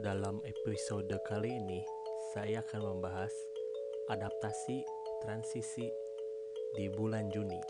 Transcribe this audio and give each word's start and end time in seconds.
Dalam 0.00 0.40
episode 0.48 1.12
kali 1.28 1.52
ini, 1.52 1.84
saya 2.32 2.64
akan 2.64 2.96
membahas 2.96 3.28
adaptasi 4.08 4.80
transisi 5.20 5.84
di 6.72 6.88
bulan 6.96 7.28
Juni. 7.28 7.60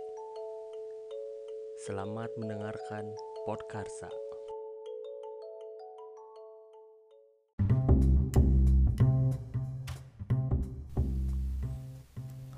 Selamat 1.83 2.31
mendengarkan 2.39 3.11
Podkarsa. 3.43 4.07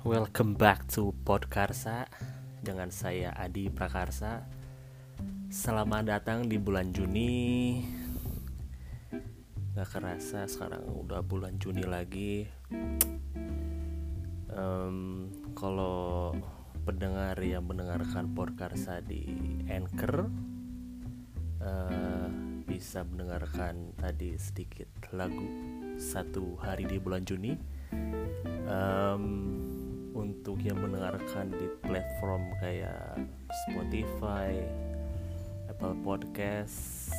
Welcome 0.05 0.61
back 0.61 0.85
to 0.93 1.09
Podkarsa 1.25 2.05
dengan 2.61 2.93
saya 2.93 3.33
Adi 3.33 3.73
Prakarsa. 3.73 4.45
Selamat 5.49 6.05
datang 6.05 6.45
di 6.45 6.61
bulan 6.61 6.93
Juni. 6.93 8.04
Gak 9.75 9.91
kerasa 9.91 10.47
sekarang 10.47 10.87
udah 10.87 11.19
bulan 11.19 11.59
Juni 11.59 11.83
lagi. 11.83 12.47
Em, 14.47 15.27
kalau 15.51 16.31
pendengar 16.87 17.35
yang 17.43 17.67
mendengarkan 17.67 18.31
Podkarsa 18.31 19.03
di 19.03 19.35
Anchor 19.67 20.31
eh, 21.59 22.27
bisa 22.63 23.03
mendengarkan 23.03 23.91
tadi 23.99 24.39
sedikit 24.39 24.87
lagu 25.11 25.43
satu 25.99 26.55
hari 26.55 26.87
di 26.87 26.95
bulan 26.95 27.27
Juni. 27.27 27.59
Em, 28.71 29.23
untuk 30.15 30.55
yang 30.63 30.79
mendengarkan 30.79 31.51
di 31.51 31.67
platform 31.83 32.47
kayak 32.63 33.19
Spotify, 33.67 34.55
Apple 35.75 36.07
Podcast 36.07 37.11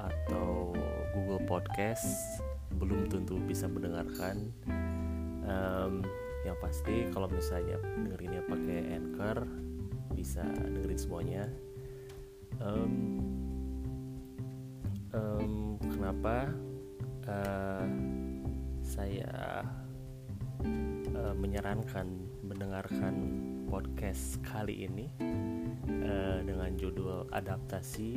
atau 0.00 0.72
Google 1.12 1.44
Podcast 1.44 2.40
belum 2.80 3.04
tentu 3.12 3.36
bisa 3.44 3.68
mendengarkan. 3.68 4.48
Em, 5.44 6.00
yang 6.48 6.56
pasti 6.56 7.04
kalau 7.12 7.28
misalnya 7.28 7.76
dengerinnya 7.84 8.40
pakai 8.48 8.96
Anchor 8.96 9.44
bisa 10.16 10.40
dengerin 10.40 10.96
semuanya. 10.96 11.44
Em, 12.64 13.20
em, 15.12 15.76
kenapa 15.92 16.48
eh, 17.28 17.86
saya 18.80 19.60
eh, 21.12 21.34
menyarankan 21.36 22.08
mendengarkan 22.40 23.14
podcast 23.68 24.40
kali 24.40 24.88
ini 24.88 25.06
eh, 25.88 26.40
dengan 26.40 26.72
judul 26.80 27.28
adaptasi 27.28 28.16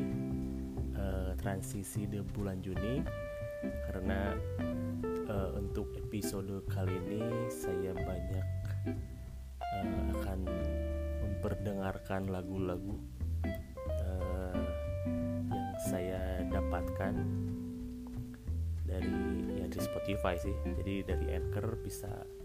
eh, 0.96 1.32
transisi 1.36 2.08
di 2.08 2.24
bulan 2.24 2.64
Juni. 2.64 3.04
Karena 3.62 4.32
eh, 5.28 5.50
untuk 5.60 5.92
episode 6.00 6.64
kali 6.72 6.96
ini 7.04 7.52
saya 7.52 7.92
banyak 7.92 8.48
eh, 9.76 10.00
akan 10.16 10.40
memperdengarkan 11.28 12.32
lagu-lagu 12.32 12.96
yang 14.02 14.64
saya 15.82 16.46
dapatkan 16.48 17.14
dari 18.88 19.16
ya 19.60 19.66
di 19.68 19.80
Spotify 19.84 20.40
sih. 20.40 20.56
Jadi 20.80 21.04
dari 21.04 21.28
Anchor 21.36 21.76
bisa 21.84 22.41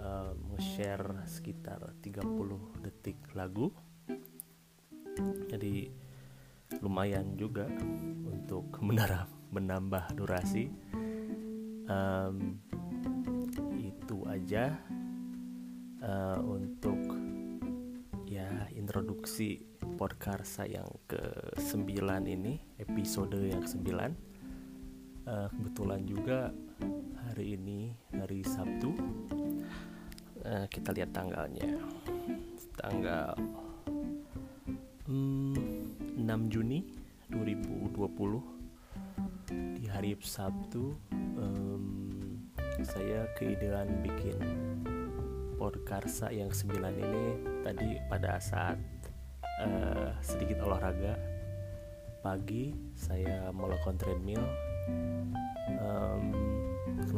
uh, 0.00 0.32
nge-share 0.54 1.26
sekitar 1.26 1.94
30 2.02 2.82
detik 2.82 3.18
lagu. 3.34 3.70
Jadi 5.50 5.90
lumayan 6.82 7.34
juga 7.34 7.66
untuk 8.26 8.78
menambah 9.54 10.04
durasi. 10.14 10.70
Um, 11.88 12.60
itu 13.80 14.20
aja 14.28 14.76
uh, 16.04 16.40
untuk 16.44 17.00
ya 18.28 18.68
introduksi 18.76 19.64
podcast 19.96 20.60
yang 20.68 20.88
ke 21.08 21.20
9 21.56 21.88
ini 22.28 22.60
episode 22.76 23.40
yang 23.40 23.64
ke 23.64 23.72
9 23.72 23.88
uh, 25.28 25.48
kebetulan 25.52 26.02
juga 26.04 26.52
hari 27.28 27.56
ini 27.60 27.92
hari 28.12 28.44
Sabtu 28.44 28.92
uh, 30.44 30.66
kita 30.70 30.92
lihat 30.94 31.10
tanggalnya. 31.14 31.78
Tanggal 32.78 33.34
hmm, 35.10 36.22
6 36.22 36.52
Juni 36.52 36.84
2020 37.32 38.58
di 39.78 39.84
hari 39.90 40.14
Sabtu 40.20 40.94
um, 41.12 42.38
saya 42.86 43.26
keidean 43.34 44.04
bikin 44.06 44.38
podkarsa 45.58 46.30
yang 46.30 46.54
sembilan 46.54 46.94
ini 46.94 47.24
tadi 47.66 47.98
pada 48.06 48.38
saat 48.38 48.78
uh, 49.64 50.14
sedikit 50.22 50.62
olahraga. 50.62 51.18
Pagi 52.18 52.74
saya 52.98 53.50
melakukan 53.54 53.94
treadmill 53.94 54.42
um, 55.78 56.57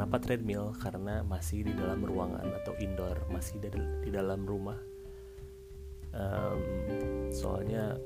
kenapa 0.01 0.17
treadmill? 0.17 0.73
Karena 0.81 1.21
masih 1.21 1.61
di 1.61 1.77
dalam 1.77 2.01
ruangan 2.01 2.49
atau 2.65 2.73
indoor 2.81 3.21
masih 3.29 3.61
di, 3.61 3.69
dalam 4.09 4.49
rumah. 4.49 4.81
Um, 6.09 7.29
soalnya 7.29 8.01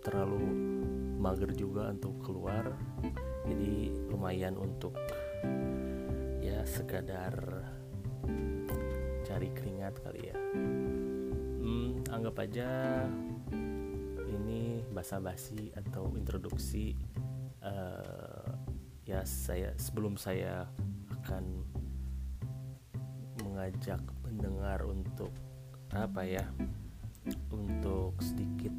terlalu 0.00 0.40
mager 1.20 1.52
juga 1.52 1.92
untuk 1.92 2.16
keluar. 2.24 2.72
Jadi 3.44 3.92
lumayan 4.08 4.56
untuk 4.56 4.96
ya 6.40 6.64
sekadar 6.64 7.36
cari 9.20 9.52
keringat 9.52 10.00
kali 10.00 10.24
ya. 10.24 10.36
Hmm, 11.60 12.00
anggap 12.08 12.48
aja 12.48 13.04
ini 14.24 14.80
basa-basi 14.88 15.68
atau 15.76 16.16
introduksi 16.16 16.96
uh, 17.60 18.56
ya 19.04 19.20
saya 19.28 19.76
sebelum 19.76 20.16
saya 20.16 20.64
akan 21.30 21.62
mengajak 23.46 24.02
pendengar 24.26 24.82
untuk 24.82 25.30
apa 25.94 26.26
ya 26.26 26.42
untuk 27.54 28.18
sedikit 28.18 28.74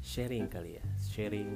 sharing 0.00 0.48
kali 0.48 0.80
ya. 0.80 0.84
Sharing 0.96 1.50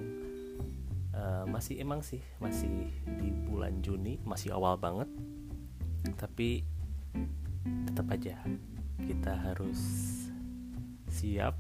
uh, 1.17 1.49
masih 1.49 1.81
emang 1.81 2.05
sih 2.05 2.21
masih 2.45 2.93
di 3.09 3.33
bulan 3.49 3.81
Juni 3.81 4.21
masih 4.21 4.53
awal 4.53 4.77
banget. 4.77 5.09
Tapi 6.21 6.61
tetap 7.89 8.13
aja 8.13 8.37
kita 9.01 9.33
harus 9.33 9.81
siap 11.09 11.57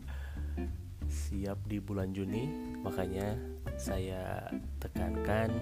siap 1.28 1.60
di 1.68 1.76
bulan 1.76 2.16
Juni. 2.16 2.48
Makanya 2.80 3.36
saya 3.76 4.48
tekankan 4.80 5.52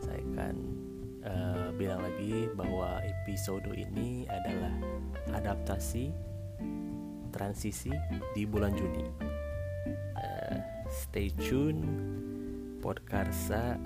saya 0.00 0.24
akan 0.32 0.75
uh, 1.36 1.68
bilang 1.76 2.00
lagi 2.00 2.48
bahwa 2.56 3.04
episode 3.04 3.68
ini 3.76 4.24
adalah 4.32 4.72
adaptasi 5.36 6.08
transisi 7.30 7.92
di 8.32 8.48
bulan 8.48 8.72
Juni. 8.72 9.04
Uh, 10.16 10.56
stay 10.88 11.28
tune 11.36 11.84
Podkarsa 12.80 13.76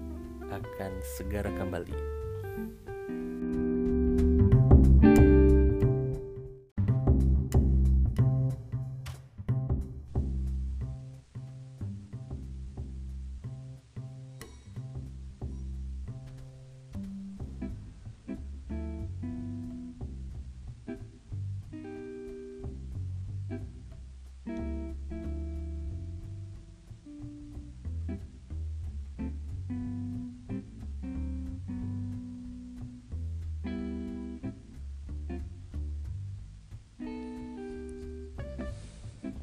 akan 0.51 0.93
segera 1.19 1.51
kembali 1.59 2.10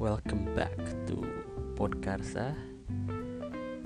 Welcome 0.08 0.56
back 0.56 0.72
to 1.04 1.20
Podkarsa. 1.76 2.56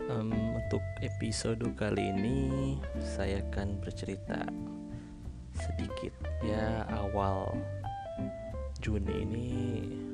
Um, 0.07 0.31
Untuk 0.55 0.79
episode 1.03 1.67
kali 1.75 2.15
ini 2.15 2.39
Saya 3.03 3.43
akan 3.43 3.83
bercerita 3.83 4.47
Sedikit. 5.51 6.15
Ya 6.47 6.87
awal 6.95 7.59
Juni 8.79 9.27
ini 9.27 9.51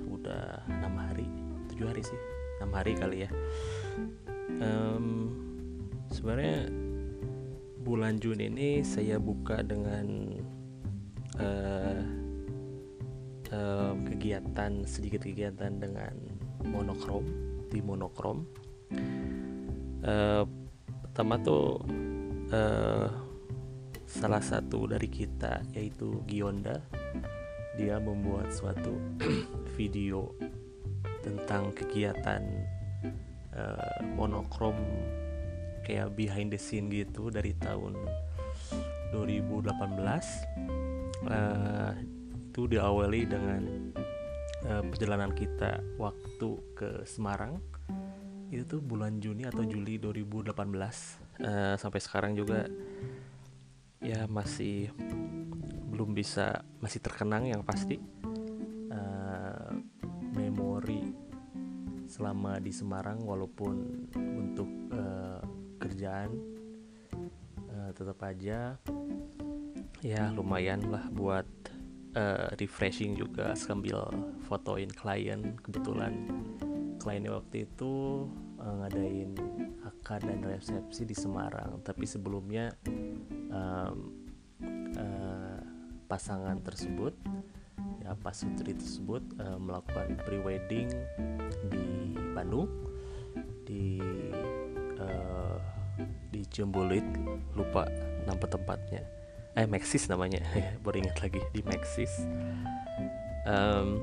Udah 0.08 0.64
6 0.80 0.88
hari 0.96 1.28
7 1.76 1.92
hari 1.92 2.00
sih. 2.00 2.20
6 2.64 2.72
hari 2.72 2.96
kali 2.96 3.28
ya. 3.28 3.30
Um, 4.64 5.36
Sebenarnya 6.08 6.72
bulan 7.84 8.16
Juni 8.16 8.48
ini 8.48 8.80
saya 8.80 9.20
buka 9.20 9.60
dengan 9.60 10.40
uh, 11.36 12.17
kegiatan 14.18 14.82
sedikit 14.82 15.22
kegiatan 15.22 15.78
dengan 15.78 16.10
monokrom 16.66 17.22
di 17.70 17.78
monokrom. 17.78 18.42
Uh, 20.02 20.42
pertama 21.06 21.38
tuh 21.38 21.78
uh, 22.50 23.06
salah 24.10 24.42
satu 24.42 24.90
dari 24.90 25.06
kita 25.06 25.62
yaitu 25.70 26.18
Gionda 26.26 26.82
dia 27.78 28.02
membuat 28.02 28.50
suatu 28.50 28.98
video 29.78 30.34
tentang 31.22 31.70
kegiatan 31.70 32.42
uh, 33.54 34.02
monokrom 34.18 34.74
kayak 35.86 36.10
behind 36.18 36.50
the 36.50 36.58
scene 36.58 36.90
gitu 36.90 37.30
dari 37.30 37.54
tahun 37.54 37.94
2018 39.14 39.78
uh, 41.30 41.94
itu 42.58 42.60
diawali 42.66 43.22
dengan 43.30 43.87
uh, 44.66 44.82
perjalanan 44.88 45.30
kita 45.36 45.84
waktu 46.00 46.48
ke 46.74 46.90
Semarang 47.04 47.62
itu 48.48 48.64
tuh 48.64 48.80
bulan 48.80 49.20
Juni 49.20 49.44
atau 49.44 49.60
Juli 49.62 50.00
2018 50.00 50.56
uh, 50.56 51.76
sampai 51.76 52.00
sekarang 52.00 52.32
juga 52.32 52.64
ya 54.00 54.24
masih 54.24 54.88
belum 55.92 56.14
bisa 56.14 56.62
masih 56.78 57.02
terkenang 57.02 57.50
yang 57.50 57.66
pasti. 57.66 57.98
Uh, 58.88 59.68
memori 60.32 61.12
selama 62.08 62.56
di 62.62 62.72
Semarang 62.72 63.20
walaupun 63.20 64.08
untuk 64.16 64.70
uh, 64.94 65.42
kerjaan 65.76 66.30
uh, 67.68 67.90
tetap 67.92 68.16
aja 68.24 68.80
ya 70.00 70.22
lumayan 70.32 70.88
lah 70.88 71.04
buat 71.12 71.44
uh, 72.18 72.50
refreshing 72.58 73.14
juga 73.14 73.54
sambil 73.54 74.10
fotoin 74.50 74.90
klien. 74.90 75.54
Kebetulan 75.62 76.26
kliennya 76.98 77.38
waktu 77.38 77.64
itu 77.70 78.26
uh, 78.58 78.74
ngadain 78.82 79.38
akad 79.86 80.26
dan 80.26 80.42
resepsi 80.42 81.06
di 81.06 81.14
Semarang. 81.14 81.78
Tapi 81.86 82.04
sebelumnya 82.04 82.74
um, 83.54 84.10
uh, 84.98 85.62
pasangan 86.10 86.58
tersebut 86.64 87.14
ya 88.02 88.16
pasutri 88.18 88.74
tersebut 88.74 89.22
uh, 89.38 89.60
melakukan 89.60 90.18
pre-wedding 90.26 90.88
di 91.70 92.16
Bandung 92.34 92.66
di 93.68 94.00
uh, 94.98 95.60
di 96.32 96.40
Ciumbulit 96.48 97.04
lupa 97.52 97.84
nama 98.24 98.46
tempatnya 98.48 99.17
eh 99.58 99.66
Maxis 99.66 100.06
namanya. 100.06 100.38
Baru 100.86 101.02
ingat 101.02 101.18
lagi 101.18 101.42
di 101.50 101.60
Maxis. 101.66 102.22
Um, 103.48 103.98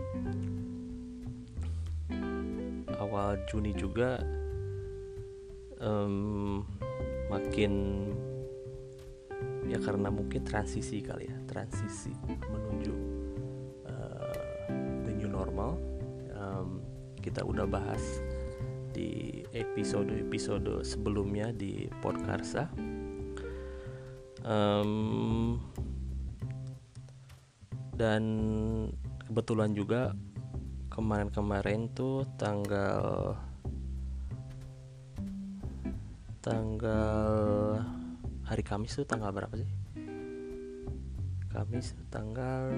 awal 2.99 3.39
Juni 3.47 3.71
juga 3.71 4.19
um, 5.79 6.65
makin 7.31 8.03
ya 9.69 9.77
karena 9.81 10.09
mungkin 10.09 10.41
transisi 10.41 11.01
kali 11.05 11.29
ya 11.29 11.37
transisi 11.45 12.13
menuju 12.25 12.93
uh, 13.85 14.33
the 15.05 15.13
new 15.13 15.29
normal 15.29 15.77
um, 16.33 16.81
kita 17.21 17.45
udah 17.45 17.69
bahas 17.69 18.01
di 18.93 19.41
episode-episode 19.53 20.81
sebelumnya 20.81 21.53
di 21.53 21.85
Podkarsa 22.01 22.71
um, 24.45 25.57
dan 27.97 28.23
kebetulan 29.25 29.73
juga 29.73 30.13
kemarin-kemarin 30.93 31.91
tuh 31.91 32.23
tanggal 32.37 33.35
tanggal 36.39 37.25
hari 38.45 38.61
Kamis 38.61 38.95
tuh 38.95 39.09
tanggal 39.09 39.33
berapa 39.33 39.57
sih? 39.57 39.69
Kamis 41.49 41.97
tanggal 42.13 42.69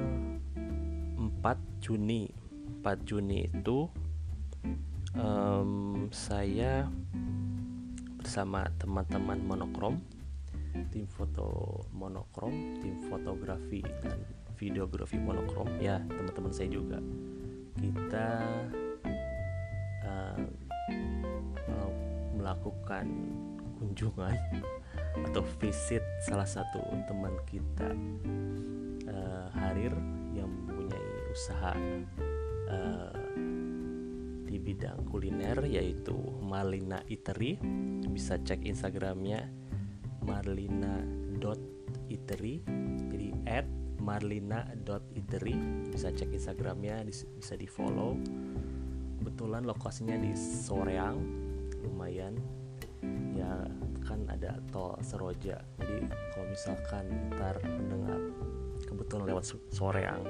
4 0.56 1.84
Juni 1.84 2.32
4 2.80 3.10
Juni 3.10 3.50
itu 3.52 3.90
um, 5.18 6.08
saya 6.14 6.88
bersama 8.22 8.70
teman-teman 8.80 9.42
monokrom 9.44 10.00
tim 10.94 11.06
foto 11.10 11.82
monokrom 11.96 12.82
tim 12.82 13.02
fotografi 13.10 13.82
dan 14.04 14.22
videografi 14.58 15.18
monokrom. 15.18 15.70
Ya 15.82 16.02
teman-teman 16.06 16.54
saya 16.54 16.70
juga. 16.70 17.00
Kita 17.78 18.28
uh, 20.06 20.42
melakukan 22.48 23.06
kunjungan 23.78 24.38
atau 25.28 25.44
visit 25.60 26.00
salah 26.24 26.48
satu 26.48 26.80
teman 27.10 27.36
kita 27.44 27.92
uh, 29.10 29.48
Harir 29.52 29.92
yang 30.32 30.48
mempunyai 30.48 31.12
usaha 31.34 31.74
uh, 32.72 33.14
di 34.48 34.56
bidang 34.56 35.04
kuliner 35.12 35.60
yaitu 35.68 36.16
Marlina 36.40 37.04
Eatery 37.12 37.60
bisa 38.08 38.40
cek 38.40 38.64
Instagramnya 38.64 39.67
marlina.eatery 40.28 42.56
jadi 43.10 43.34
at 43.48 43.66
marlina.eatery 44.04 45.56
bisa 45.90 46.14
cek 46.14 46.30
Instagramnya 46.36 47.02
bisa 47.08 47.56
di 47.56 47.66
follow 47.66 48.20
kebetulan 49.28 49.68
lokasinya 49.68 50.16
di 50.18 50.32
Soreang 50.34 51.20
lumayan. 51.84 52.40
Ya 53.36 53.68
kan 54.08 54.24
ada 54.32 54.58
tol 54.72 54.96
Seroja. 55.04 55.60
Jadi 55.78 56.08
kalau 56.34 56.48
misalkan 56.50 57.06
ntar 57.36 57.60
mendengar 57.62 58.18
kebetulan 58.88 59.36
lewat 59.36 59.46
Soreang. 59.70 60.24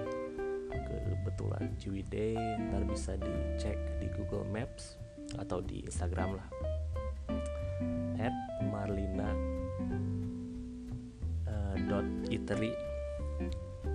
Kebetulan 0.74 1.72
Ciwidey 1.78 2.36
ntar 2.68 2.84
bisa 2.90 3.16
dicek 3.16 3.78
di 4.02 4.10
Google 4.18 4.50
Maps 4.50 4.98
atau 5.38 5.62
di 5.62 5.86
Instagram 5.86 6.36
lah. 6.36 6.48
At 8.18 8.34
marlina 8.66 9.30
eatery 12.48 12.72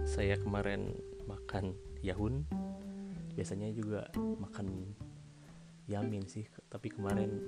saya 0.05 0.37
kemarin 0.37 0.93
makan 1.25 1.73
yahun. 2.05 2.45
Biasanya 3.33 3.73
juga 3.73 4.13
makan 4.13 4.93
yamin 5.89 6.29
sih 6.29 6.45
tapi 6.69 6.93
kemarin 6.93 7.41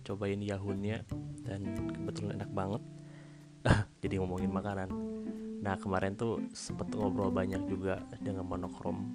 cobain 0.00 0.40
yahunnya 0.40 1.04
dan 1.44 1.76
kebetulan 1.76 2.40
enak 2.40 2.50
banget. 2.56 2.82
Jadi 4.00 4.16
ngomongin 4.16 4.48
makanan. 4.48 4.88
Nah 5.60 5.76
kemarin 5.76 6.16
tuh 6.16 6.40
sempet 6.56 6.88
ngobrol 6.96 7.28
banyak 7.28 7.60
juga 7.68 8.00
dengan 8.24 8.48
monokrom 8.48 9.12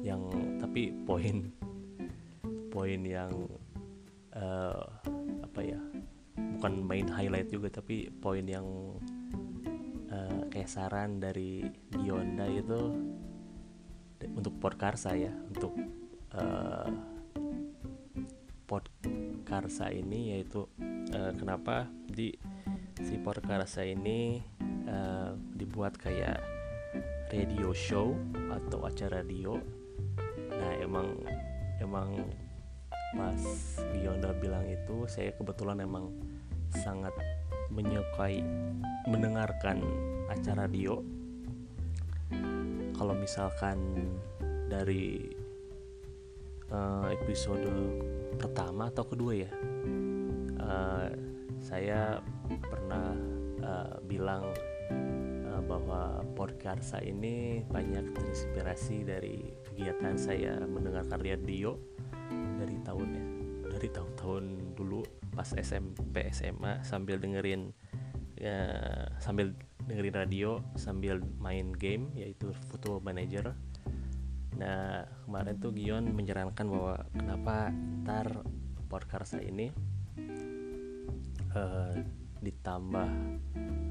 yang 0.00 0.24
tapi 0.56 0.88
poin 1.04 1.52
poin 2.72 3.00
yang 3.04 3.44
uh, 4.32 4.88
apa 5.44 5.60
ya 5.60 5.80
bukan 6.56 6.80
main 6.80 7.04
highlight 7.04 7.52
juga 7.52 7.68
tapi 7.68 8.08
poin 8.24 8.48
yang 8.48 8.64
kayak 10.58 10.74
saran 10.74 11.22
dari 11.22 11.62
Gionda 11.94 12.42
itu 12.50 12.90
untuk 14.34 14.58
Podkarsa 14.58 15.14
ya 15.14 15.30
untuk 15.30 15.70
uh, 16.34 16.90
Podkarsa 18.66 19.94
ini 19.94 20.34
yaitu 20.34 20.66
uh, 21.14 21.30
kenapa 21.38 21.86
di 22.10 22.34
si 22.98 23.22
Podkarsa 23.22 23.86
ini 23.86 24.42
uh, 24.90 25.38
dibuat 25.54 25.94
kayak 25.94 26.42
radio 27.30 27.70
show 27.70 28.18
atau 28.50 28.82
acara 28.82 29.22
radio. 29.22 29.62
Nah 30.58 30.74
emang 30.82 31.22
emang 31.78 32.18
pas 33.14 33.38
Gionda 33.94 34.34
bilang 34.34 34.66
itu 34.66 35.06
saya 35.06 35.30
kebetulan 35.38 35.86
emang 35.86 36.10
sangat 36.74 37.14
menyukai 37.72 38.42
mendengarkan 39.08 39.80
acara 40.28 40.68
radio 40.68 41.00
kalau 42.98 43.14
misalkan 43.14 43.78
dari 44.68 45.30
uh, 46.74 47.08
episode 47.14 47.64
pertama 48.36 48.90
atau 48.92 49.06
kedua 49.06 49.32
ya 49.38 49.52
uh, 50.60 51.08
saya 51.58 52.20
pernah 52.48 53.14
uh, 53.62 53.96
bilang 54.04 54.44
uh, 55.48 55.62
bahwa 55.64 56.22
podcast 56.34 56.98
ini 57.02 57.62
banyak 57.66 58.14
terinspirasi 58.14 59.06
dari 59.06 59.42
kegiatan 59.72 60.14
saya 60.18 60.58
mendengarkan 60.66 61.22
radio 61.22 61.78
dari 62.58 62.76
tahun 62.82 63.08
ya 63.14 63.24
dari 63.78 63.88
tahun-tahun 63.94 64.44
dulu 64.74 65.17
pas 65.38 65.54
SMP 65.54 66.34
SMA 66.34 66.82
sambil 66.82 67.22
dengerin 67.22 67.70
ya, 68.34 68.58
sambil 69.22 69.54
dengerin 69.86 70.18
radio 70.18 70.58
sambil 70.74 71.22
main 71.38 71.70
game 71.70 72.10
yaitu 72.18 72.50
Football 72.66 72.98
Manager. 73.06 73.54
Nah 74.58 75.06
kemarin 75.22 75.62
tuh 75.62 75.70
Gion 75.78 76.10
menyarankan 76.10 76.66
bahwa 76.66 77.06
kenapa 77.14 77.70
ntar 78.02 78.42
podcast 78.90 79.38
ini 79.38 79.70
uh, 81.54 81.94
ditambah 82.42 83.08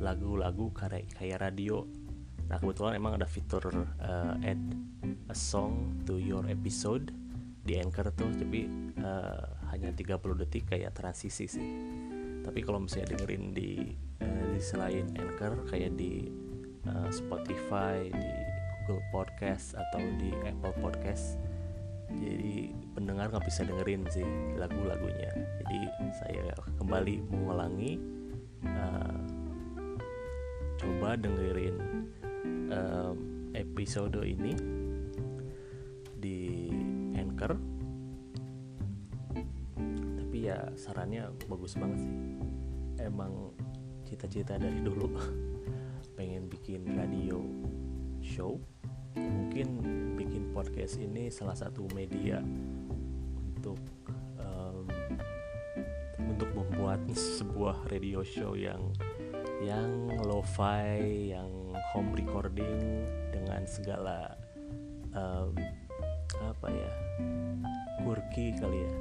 lagu-lagu 0.04 0.68
kayak 0.75 1.08
kayak 1.16 1.48
radio. 1.48 1.88
Nah 2.51 2.60
kebetulan 2.60 3.00
emang 3.00 3.16
ada 3.16 3.27
fitur 3.27 3.72
uh, 4.04 4.36
add 4.44 4.60
a 5.32 5.36
song 5.36 6.04
to 6.04 6.20
your 6.20 6.44
episode 6.51 7.16
di 7.68 7.76
Anchor 7.76 8.16
tuh 8.16 8.32
tapi 8.32 8.64
uh, 9.04 9.44
hanya 9.76 9.92
30 9.92 10.24
detik 10.48 10.72
kayak 10.72 10.96
transisi 10.96 11.52
sih. 11.52 11.70
Tapi 12.48 12.64
kalau 12.64 12.80
misalnya 12.80 13.20
dengerin 13.20 13.52
di 13.52 13.92
uh, 14.24 14.44
di 14.56 14.62
selain 14.64 15.12
Anchor 15.20 15.68
kayak 15.68 16.00
di 16.00 16.32
uh, 16.88 17.12
Spotify 17.12 18.08
di 18.08 18.32
Google 18.88 19.04
Podcast 19.12 19.76
atau 19.76 20.00
di 20.16 20.32
Apple 20.48 20.72
Podcast 20.80 21.36
jadi 22.08 22.72
pendengar 22.96 23.28
nggak 23.28 23.44
bisa 23.44 23.68
dengerin 23.68 24.08
sih 24.08 24.24
lagu-lagunya. 24.56 25.28
Jadi 25.60 25.80
saya 26.16 26.56
kembali 26.80 27.20
mengulangi 27.28 28.00
uh, 28.64 29.20
coba 30.80 31.20
dengerin 31.20 31.76
um, 32.72 33.16
episode 33.52 34.16
ini 34.24 34.56
sarannya 40.88 41.27
bagus 41.51 41.75
banget 41.75 42.00
sih. 42.00 42.15
Emang 43.03 43.51
cita-cita 44.08 44.56
dari 44.56 44.79
dulu 44.79 45.12
pengen 46.17 46.48
bikin 46.48 46.88
radio 46.96 47.44
show 48.24 48.56
mungkin 49.17 49.67
bikin 50.15 50.53
podcast 50.53 51.01
ini 51.01 51.27
salah 51.27 51.58
satu 51.58 51.89
media 51.91 52.39
untuk 53.58 53.77
um, 54.39 54.88
untuk 56.24 56.50
membuat 56.56 57.03
sebuah 57.38 57.91
radio 57.91 58.24
show 58.24 58.56
yang 58.56 58.96
yang 59.58 60.08
lo-fi, 60.22 61.34
yang 61.34 61.50
home 61.91 62.13
recording 62.13 63.03
dengan 63.34 63.65
segala 63.65 64.38
um, 65.17 65.58
apa 66.38 66.67
ya 66.70 66.91
quirky 68.06 68.53
kali 68.62 68.86
ya 68.86 68.94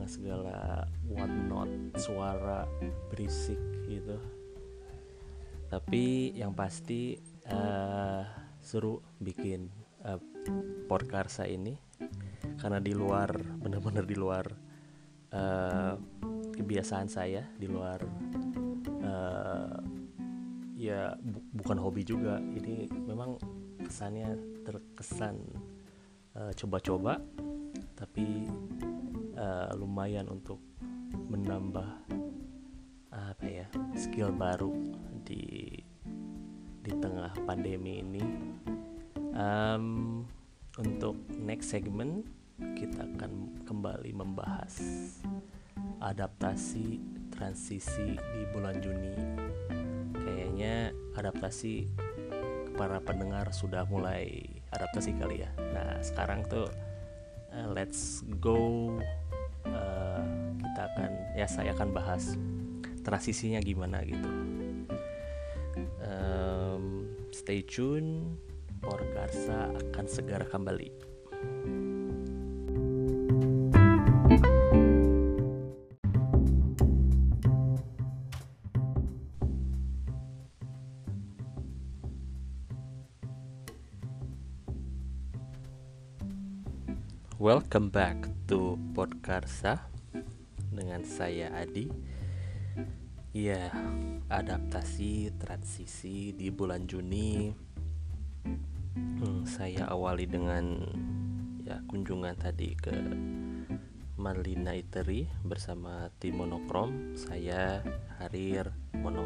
dengan 0.00 0.16
segala 0.16 0.88
what 1.12 1.28
not 1.28 1.68
suara 2.00 2.64
berisik 3.12 3.60
gitu. 3.84 4.16
Tapi 5.68 6.32
yang 6.32 6.56
pasti 6.56 7.20
uh, 7.52 8.24
seru 8.64 9.04
bikin 9.20 9.68
uh, 10.08 10.16
Porkarsa 10.88 11.44
ini. 11.44 11.76
Karena 12.56 12.80
di 12.80 12.96
luar 12.96 13.28
benar-benar 13.60 14.08
di 14.08 14.16
luar 14.16 14.48
uh, 15.36 15.94
kebiasaan 16.56 17.08
saya 17.12 17.44
di 17.60 17.68
luar 17.68 18.00
uh, 19.04 19.76
ya 20.80 21.12
bu 21.20 21.44
bukan 21.60 21.76
hobi 21.76 22.08
juga. 22.08 22.40
Ini 22.40 22.88
memang 23.04 23.36
kesannya 23.84 24.64
terkesan 24.64 25.44
coba-coba 26.56 27.20
uh, 27.20 27.22
tapi 27.92 28.48
uh, 29.40 29.72
lumayan 29.74 30.28
untuk 30.28 30.60
menambah 31.32 31.88
apa 33.10 33.46
ya 33.46 33.66
skill 33.96 34.30
baru 34.30 34.70
di 35.24 35.66
di 36.84 36.92
tengah 37.00 37.32
pandemi 37.48 38.04
ini. 38.04 38.22
Um, 39.30 40.26
untuk 40.78 41.16
next 41.38 41.72
segment 41.72 42.26
kita 42.76 43.08
akan 43.16 43.64
kembali 43.64 44.12
membahas 44.12 44.76
adaptasi 46.00 47.00
transisi 47.32 48.16
di 48.16 48.42
bulan 48.52 48.80
Juni. 48.84 49.16
Kayaknya 50.14 50.92
adaptasi 51.16 51.88
para 52.76 53.00
pendengar 53.00 53.52
sudah 53.52 53.84
mulai 53.88 54.44
adaptasi 54.72 55.16
kali 55.20 55.44
ya. 55.44 55.50
Nah 55.72 56.00
sekarang 56.00 56.44
tuh 56.48 56.68
uh, 57.52 57.68
let's 57.72 58.24
go 58.40 58.96
ya 61.40 61.48
saya 61.48 61.72
akan 61.72 61.88
bahas 61.96 62.36
transisinya 63.00 63.64
gimana 63.64 64.04
gitu. 64.04 64.28
Um, 66.04 67.08
stay 67.32 67.64
tune 67.64 68.36
Porkarsa 68.84 69.72
akan 69.72 70.04
segera 70.04 70.44
kembali. 70.44 70.92
Welcome 87.40 87.88
back 87.88 88.28
to 88.52 88.76
Podkarsa 88.92 89.89
dengan 91.00 91.16
saya 91.16 91.48
Adi. 91.56 91.88
Ya, 93.32 93.72
adaptasi 94.28 95.32
transisi 95.40 96.36
di 96.36 96.52
bulan 96.52 96.84
Juni. 96.84 97.48
Hmm, 98.92 99.48
saya 99.48 99.88
awali 99.88 100.28
dengan 100.28 100.76
ya 101.64 101.80
kunjungan 101.88 102.36
tadi 102.36 102.76
ke 102.76 102.92
Marlina 104.20 104.76
Iteri 104.76 105.24
bersama 105.40 106.12
tim 106.20 106.36
monokrom. 106.36 107.16
Saya 107.16 107.80
Harir 108.20 108.68
Mono 109.00 109.24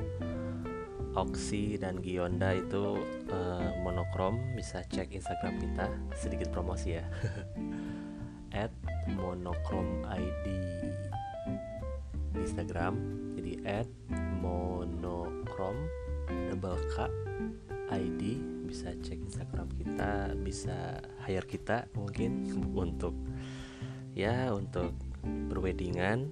Oksi 1.18 1.74
dan 1.74 1.98
Gionda 1.98 2.54
itu 2.54 3.02
uh, 3.34 3.70
monokrom 3.82 4.38
bisa 4.54 4.86
cek 4.86 5.10
Instagram 5.10 5.58
kita 5.58 5.90
sedikit 6.14 6.54
promosi 6.54 7.02
ya 7.02 7.06
at 8.62 8.70
monokrom 9.10 10.06
ID 10.06 10.46
Instagram 12.44 12.94
jadi 13.34 13.80
monokrom 14.44 15.76
double 16.52 16.78
K 16.92 17.08
ID 17.92 18.22
bisa 18.68 18.92
cek 19.00 19.18
Instagram 19.24 19.68
kita 19.76 20.34
bisa 20.40 21.00
hire 21.24 21.48
kita 21.48 21.88
mungkin 21.96 22.52
untuk 22.84 23.16
ya 24.12 24.52
untuk 24.52 24.92
berwedingan 25.24 26.28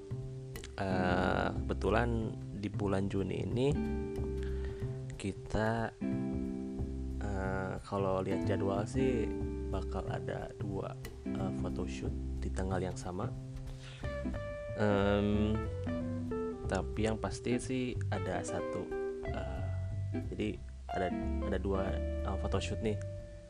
uh, 0.78 1.50
kebetulan 1.64 2.36
di 2.62 2.68
bulan 2.70 3.08
Juni 3.10 3.36
ini 3.42 3.68
kita 5.16 5.90
uh, 7.22 7.74
kalau 7.82 8.22
lihat 8.22 8.46
jadwal 8.46 8.84
sih 8.86 9.26
bakal 9.72 10.04
ada 10.10 10.52
dua 10.60 10.94
uh, 11.32 11.52
photoshoot 11.62 12.12
di 12.42 12.52
tanggal 12.52 12.78
yang 12.82 12.98
sama 12.98 13.30
um, 14.78 15.56
tapi 16.68 17.04
yang 17.04 17.20
pasti 17.20 17.60
sih 17.60 17.84
ada 18.08 18.40
satu 18.40 18.88
uh, 19.28 19.64
jadi 20.32 20.56
ada 20.92 21.08
ada 21.48 21.58
dua 21.60 21.88
uh, 22.28 22.36
photoshoot 22.40 22.80
nih 22.84 22.96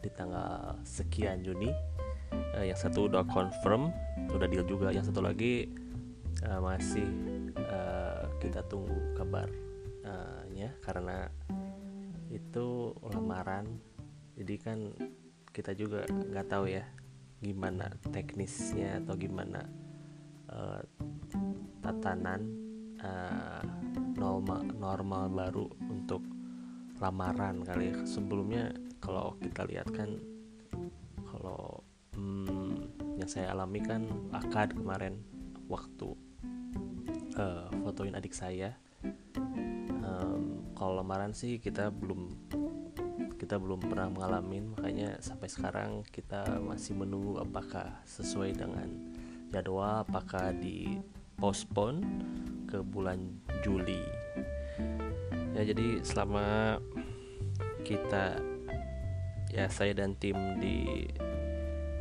di 0.03 0.11
tanggal 0.11 0.79
sekian 0.83 1.43
Juni. 1.43 1.71
Uh, 2.57 2.65
yang 2.65 2.79
satu 2.79 3.07
udah 3.07 3.27
confirm 3.29 3.91
udah 4.31 4.47
deal 4.51 4.67
juga. 4.67 4.91
Yang 4.91 5.13
satu 5.13 5.21
lagi 5.23 5.71
uh, 6.47 6.61
masih 6.63 7.07
uh, 7.59 8.27
kita 8.39 8.63
tunggu 8.67 8.95
kabarnya 9.19 10.71
karena 10.83 11.31
itu 12.31 12.95
lamaran. 13.03 13.67
Jadi 14.39 14.55
kan 14.59 14.79
kita 15.53 15.77
juga 15.77 16.09
nggak 16.09 16.49
tahu 16.49 16.65
ya 16.73 16.89
gimana 17.43 17.91
teknisnya 18.15 19.03
atau 19.03 19.19
gimana 19.19 19.67
uh, 20.53 20.81
tatanan 21.81 22.45
uh, 23.01 23.65
normal 24.21 24.63
normal 24.77 25.25
baru 25.33 25.67
untuk 25.89 26.23
lamaran 27.01 27.65
kali 27.65 27.91
ya. 27.91 27.97
Sebelumnya 28.05 28.71
kalau 29.03 29.35
kita 29.41 29.67
lihat 29.67 29.91
kan 29.91 30.21
kalau 31.27 31.83
hmm, 32.15 32.87
yang 33.19 33.27
saya 33.27 33.51
alami 33.51 33.83
kan 33.83 34.07
akad 34.31 34.77
kemarin 34.77 35.19
waktu 35.67 36.15
uh, 37.37 37.67
fotoin 37.83 38.15
adik 38.15 38.37
saya 38.37 38.77
um, 40.05 40.63
kalau 40.77 41.01
lamaran 41.01 41.33
sih 41.33 41.59
kita 41.59 41.89
belum 41.91 42.31
kita 43.41 43.59
belum 43.59 43.83
pernah 43.83 44.07
mengalami 44.07 44.63
makanya 44.63 45.19
sampai 45.19 45.51
sekarang 45.51 45.91
kita 46.15 46.63
masih 46.63 46.95
menunggu 46.95 47.43
apakah 47.43 47.91
sesuai 48.07 48.55
dengan 48.55 49.12
jadwal 49.53 50.03
apakah 50.03 50.51
di 50.57 50.97
postpone 51.37 52.01
ke 52.67 52.81
bulan 52.81 53.21
Juli. 53.61 54.01
Ya 55.53 55.69
jadi 55.69 56.01
selama 56.01 56.81
kita 57.85 58.41
ya 59.53 59.69
saya 59.69 59.93
dan 59.93 60.17
tim 60.17 60.57
di 60.57 61.05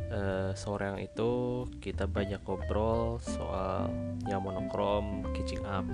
uh, 0.08 0.56
sore 0.56 0.88
yang 0.88 1.00
itu 1.04 1.64
kita 1.84 2.08
banyak 2.08 2.40
ngobrol 2.48 3.20
soal 3.20 3.92
yang 4.24 4.40
monokrom 4.40 5.20
catching 5.36 5.60
up 5.68 5.84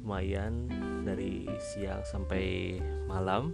lumayan 0.00 0.72
dari 1.04 1.44
siang 1.60 2.00
sampai 2.00 2.80
malam. 3.04 3.52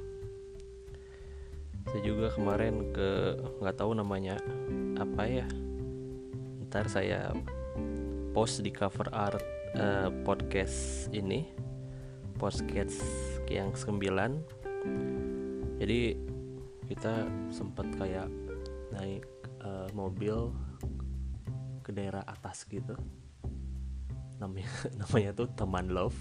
Saya 1.90 2.00
juga 2.06 2.30
kemarin 2.30 2.94
ke 2.94 3.34
nggak 3.58 3.74
tahu 3.74 3.90
namanya 3.98 4.38
apa 4.94 5.26
ya 5.26 5.46
ntar 6.74 6.90
saya 6.90 7.30
post 8.34 8.58
di 8.66 8.74
cover 8.74 9.06
art 9.14 9.38
uh, 9.78 10.10
podcast 10.26 11.06
ini. 11.14 11.46
Podcast 12.34 12.98
yang 13.46 13.78
sembilan. 13.78 14.42
Jadi 15.78 16.18
kita 16.90 17.30
sempat 17.54 17.94
kayak 17.94 18.26
naik 18.90 19.22
uh, 19.62 19.86
mobil 19.94 20.50
ke 21.86 21.94
daerah 21.94 22.26
atas 22.26 22.66
gitu. 22.66 22.98
Namanya 24.42 24.66
namanya 24.98 25.30
tuh 25.30 25.54
Taman 25.54 25.94
Love. 25.94 26.18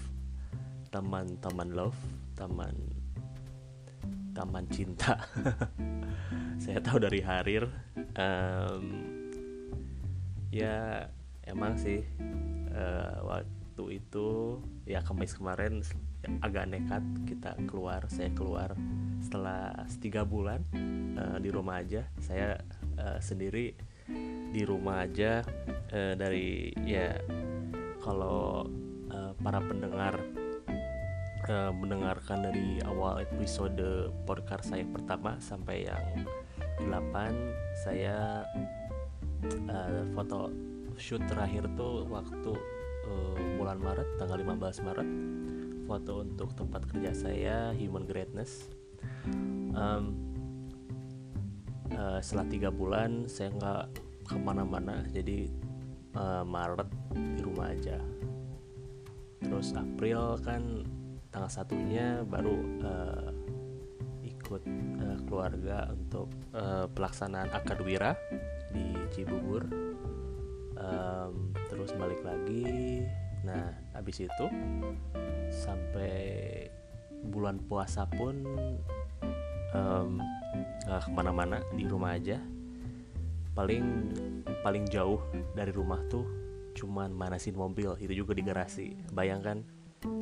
Taman 0.94 1.34
Taman 1.42 1.74
Love. 1.74 1.98
Taman 2.38 2.78
Taman 4.30 4.70
Cinta. 4.70 5.18
Saya 6.62 6.78
tahu 6.78 7.02
dari 7.02 7.18
Harir. 7.26 7.66
Um, 8.14 9.23
ya 10.54 11.10
emang 11.50 11.74
sih 11.74 12.06
uh, 12.70 13.18
waktu 13.26 13.98
itu 13.98 14.62
ya 14.86 15.02
kemis 15.02 15.34
kemarin 15.34 15.82
agak 16.46 16.70
nekat 16.70 17.02
kita 17.26 17.58
keluar 17.66 18.06
saya 18.06 18.30
keluar 18.32 18.78
setelah 19.18 19.74
tiga 19.98 20.22
bulan 20.22 20.62
uh, 21.18 21.42
di 21.42 21.50
rumah 21.50 21.82
aja. 21.82 22.06
Saya 22.22 22.62
uh, 22.94 23.18
sendiri 23.18 23.74
di 24.54 24.62
rumah 24.62 25.02
aja 25.02 25.42
uh, 25.90 26.14
dari 26.14 26.70
ya 26.86 27.18
kalau 27.98 28.68
uh, 29.10 29.32
para 29.42 29.58
pendengar 29.58 30.22
uh, 31.50 31.72
mendengarkan 31.74 32.46
dari 32.46 32.78
awal 32.86 33.24
episode 33.24 34.12
podcast 34.22 34.70
saya 34.70 34.86
pertama 34.86 35.34
sampai 35.40 35.88
yang 35.88 36.04
8 36.84 36.92
saya 37.80 38.44
uh, 39.70 40.02
foto 40.14 40.50
shoot 40.96 41.22
terakhir 41.26 41.66
tuh 41.74 42.06
waktu 42.06 42.52
uh, 43.08 43.36
bulan 43.58 43.78
Maret 43.82 44.08
tanggal 44.16 44.38
15 44.40 44.86
Maret. 44.86 45.08
Foto 45.84 46.24
untuk 46.24 46.56
tempat 46.56 46.88
kerja 46.88 47.12
saya 47.12 47.56
Human 47.76 48.08
Greatness. 48.08 48.72
Um, 49.74 50.16
uh, 51.92 52.18
setelah 52.24 52.46
tiga 52.48 52.70
bulan 52.72 53.28
saya 53.28 53.52
nggak 53.52 53.84
ke 54.24 54.36
mana-mana 54.40 55.04
jadi 55.12 55.52
uh, 56.16 56.42
Maret 56.46 56.88
di 57.12 57.40
rumah 57.44 57.68
aja. 57.74 58.00
Terus 59.44 59.76
April 59.76 60.40
kan 60.40 60.88
tanggal 61.28 61.52
satunya 61.52 62.24
baru 62.24 62.56
uh, 62.80 63.28
ikut 64.24 64.62
uh, 65.04 65.18
keluarga 65.28 65.92
untuk 65.92 66.32
uh, 66.56 66.88
pelaksanaan 66.88 67.52
akad 67.52 67.82
wira 67.84 68.16
di 68.74 68.86
Cibubur. 69.14 69.62
Um, 70.74 71.54
terus 71.70 71.94
balik 71.94 72.20
lagi. 72.26 73.06
Nah 73.46 73.70
habis 73.94 74.26
itu 74.26 74.46
sampai 75.54 76.66
bulan 77.24 77.62
puasa 77.64 78.04
pun 78.10 78.42
um, 79.72 80.20
uh, 80.90 81.00
ke 81.00 81.10
mana-mana 81.14 81.62
di 81.72 81.86
rumah 81.86 82.18
aja. 82.18 82.42
Paling 83.54 84.10
paling 84.66 84.84
jauh 84.90 85.22
dari 85.54 85.70
rumah 85.70 86.02
tuh 86.10 86.26
cuman 86.74 87.14
manasin 87.14 87.54
mobil 87.54 87.94
itu 88.02 88.26
juga 88.26 88.34
di 88.34 88.42
garasi. 88.42 88.86
Bayangkan 89.14 89.62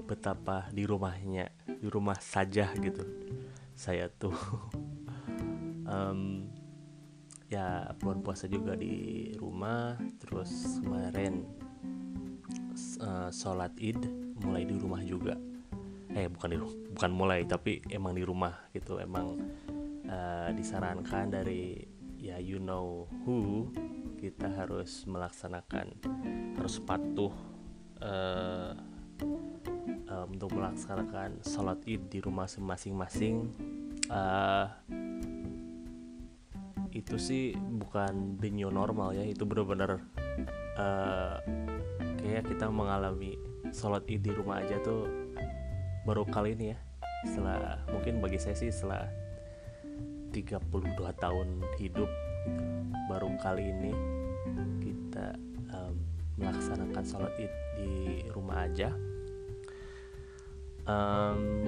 betapa 0.06 0.68
di 0.70 0.84
rumahnya 0.84 1.48
di 1.66 1.88
rumah 1.88 2.20
saja 2.20 2.70
gitu. 2.76 3.02
Saya 3.72 4.12
tuh 4.12 4.36
um, 5.92 6.46
ya 7.52 7.84
bulan 8.00 8.24
puasa 8.24 8.48
juga 8.48 8.72
di 8.72 9.28
rumah 9.36 10.00
terus 10.16 10.80
kemarin 10.80 11.44
uh, 13.04 13.28
sholat 13.28 13.76
id 13.76 14.00
mulai 14.40 14.64
di 14.64 14.80
rumah 14.80 15.04
juga. 15.04 15.36
Eh 16.16 16.32
bukan 16.32 16.48
di 16.48 16.58
bukan 16.96 17.12
mulai 17.12 17.44
tapi 17.44 17.84
emang 17.92 18.16
di 18.16 18.24
rumah 18.24 18.56
gitu. 18.72 18.96
Emang 18.96 19.36
uh, 20.08 20.48
disarankan 20.56 21.28
dari 21.28 21.76
ya 22.16 22.40
you 22.40 22.56
know 22.56 23.04
who 23.28 23.68
kita 24.16 24.48
harus 24.48 25.04
melaksanakan 25.04 25.92
harus 26.56 26.80
patuh 26.80 27.34
uh, 28.00 28.72
uh, 30.08 30.24
untuk 30.24 30.56
melaksanakan 30.56 31.44
sholat 31.44 31.84
id 31.84 32.08
di 32.08 32.18
rumah 32.24 32.48
masing-masing 32.48 33.52
uh, 34.08 34.70
itu 37.02 37.18
sih 37.18 37.44
bukan 37.58 38.38
the 38.38 38.46
new 38.46 38.70
normal 38.70 39.10
ya. 39.10 39.26
Itu 39.26 39.42
benar-benar 39.42 39.98
uh, 40.78 41.36
kayak 42.22 42.46
kita 42.46 42.70
mengalami 42.70 43.34
sholat 43.74 44.06
id 44.06 44.22
di 44.22 44.30
rumah 44.30 44.62
aja 44.62 44.78
tuh 44.86 45.10
baru 46.06 46.22
kali 46.30 46.54
ini 46.54 46.70
ya. 46.70 46.78
Setelah 47.26 47.82
mungkin 47.90 48.22
bagi 48.22 48.38
saya 48.38 48.54
sih 48.54 48.70
setelah 48.70 49.10
32 50.30 50.62
tahun 51.18 51.48
hidup 51.82 52.06
gitu, 52.06 52.64
baru 53.10 53.28
kali 53.42 53.68
ini 53.68 53.92
kita 54.80 55.36
um, 55.74 55.94
melaksanakan 56.38 57.04
sholat 57.04 57.34
id 57.36 57.52
di 57.82 57.92
rumah 58.30 58.64
aja. 58.70 58.94
Um, 60.86 61.66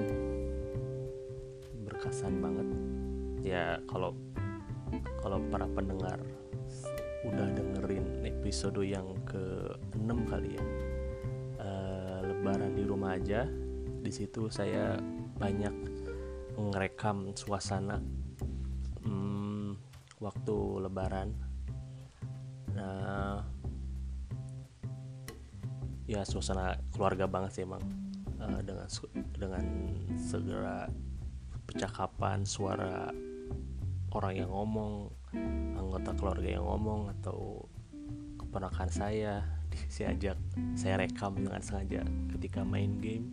berkesan 1.87 2.43
banget. 2.43 2.69
Ya 3.45 3.79
kalau 3.87 4.17
kalau 5.25 5.41
para 5.49 5.65
pendengar 5.73 6.21
udah 7.25 7.49
dengerin 7.57 8.29
episode 8.29 8.85
yang 8.85 9.09
ke 9.25 9.73
6 9.97 10.05
kali 10.29 10.61
ya 10.61 10.65
uh, 11.65 12.21
lebaran 12.21 12.77
di 12.77 12.85
rumah 12.85 13.17
aja 13.17 13.49
di 14.05 14.13
situ 14.13 14.53
saya 14.53 15.01
banyak 15.41 15.73
ngerekam 16.61 17.33
suasana 17.33 17.99
hmm, 19.03 19.81
waktu 20.21 20.57
lebaran. 20.85 21.33
Nah 22.77 23.41
ya 26.05 26.21
suasana 26.21 26.77
keluarga 26.93 27.25
banget 27.25 27.51
sih 27.57 27.65
emang 27.65 27.81
uh, 28.37 28.61
dengan 28.61 28.87
dengan 29.33 29.65
segera 30.21 30.85
percakapan 31.65 32.45
suara 32.45 33.09
orang 34.15 34.35
yang 34.39 34.51
ngomong 34.51 35.11
anggota 35.75 36.15
keluarga 36.15 36.49
yang 36.49 36.65
ngomong 36.65 37.11
atau 37.21 37.67
keponakan 38.39 38.89
saya 38.89 39.43
saya 39.91 40.15
ajak 40.15 40.39
saya 40.79 41.03
rekam 41.03 41.35
dengan 41.35 41.59
sengaja 41.59 42.07
ketika 42.31 42.63
main 42.63 43.03
game. 43.03 43.27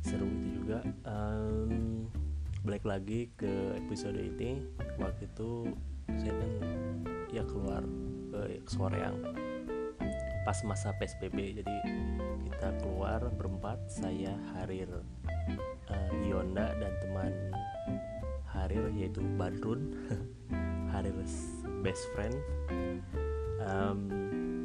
Seru 0.00 0.24
itu 0.24 0.64
juga. 0.64 0.80
Um, 1.04 2.08
balik 2.66 2.84
lagi 2.84 3.32
ke 3.38 3.80
episode 3.80 4.18
ini 4.18 4.60
waktu 4.98 5.24
itu 5.30 5.72
saya 6.20 6.34
kan 6.36 6.52
ya 7.32 7.42
keluar 7.46 7.80
ke 8.34 8.68
sore 8.68 8.98
yang 8.98 9.16
pas 10.42 10.58
masa 10.66 10.92
PSBB 11.00 11.62
jadi 11.62 11.76
kita 12.44 12.68
keluar 12.82 13.24
berempat 13.40 13.78
saya 13.88 14.36
Harir 14.52 14.90
uh, 15.88 16.12
Yonda 16.28 16.74
dan 16.76 16.92
teman 17.00 17.32
Harir 18.58 18.90
yaitu 18.98 19.22
Badrun. 19.38 19.94
Harir 20.92 21.14
best 21.82 22.10
friend. 22.14 22.34
Um, 23.62 24.00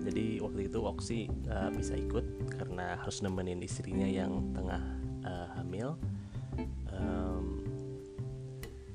jadi 0.04 0.42
waktu 0.44 0.68
itu 0.68 0.80
Oksi 0.84 1.20
nggak 1.30 1.80
bisa 1.80 1.94
ikut 1.96 2.26
karena 2.60 3.00
harus 3.00 3.24
nemenin 3.24 3.64
istrinya 3.64 4.08
yang 4.08 4.52
tengah 4.52 4.84
uh, 5.24 5.48
hamil. 5.56 5.96
Um, 6.92 7.64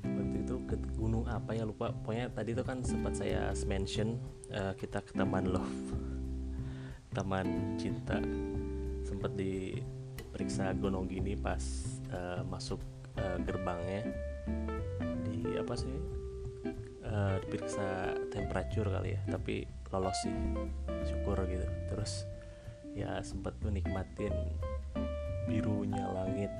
waktu 0.03 0.37
itu 0.45 0.55
ke 0.67 0.75
gunung 0.95 1.25
apa 1.25 1.55
ya 1.55 1.63
lupa. 1.65 1.91
Pokoknya 1.91 2.29
tadi 2.29 2.53
itu 2.53 2.63
kan 2.63 2.85
sempat 2.85 3.17
saya 3.17 3.51
mention 3.65 4.19
uh, 4.53 4.73
kita 4.77 5.01
ke 5.01 5.15
taman 5.15 5.49
love 5.49 5.79
taman 7.15 7.77
cinta. 7.79 8.21
Sempat 9.01 9.33
diperiksa 9.33 10.75
gonong 10.77 11.09
gini 11.09 11.33
pas 11.33 11.61
uh, 12.13 12.45
masuk 12.45 12.77
uh, 13.17 13.37
gerbangnya 13.41 14.05
apa 15.59 15.73
sih 15.75 15.95
uh, 17.05 17.35
diperiksa 17.43 18.15
temperatur 18.29 18.89
kali 18.89 19.15
ya 19.15 19.21
tapi 19.29 19.65
lolos 19.89 20.17
sih 20.21 20.35
syukur 21.05 21.41
gitu. 21.49 21.65
Terus 21.89 22.25
ya 22.93 23.21
sempat 23.25 23.57
menikmatin 23.65 24.33
birunya 25.49 26.05
langit. 26.13 26.53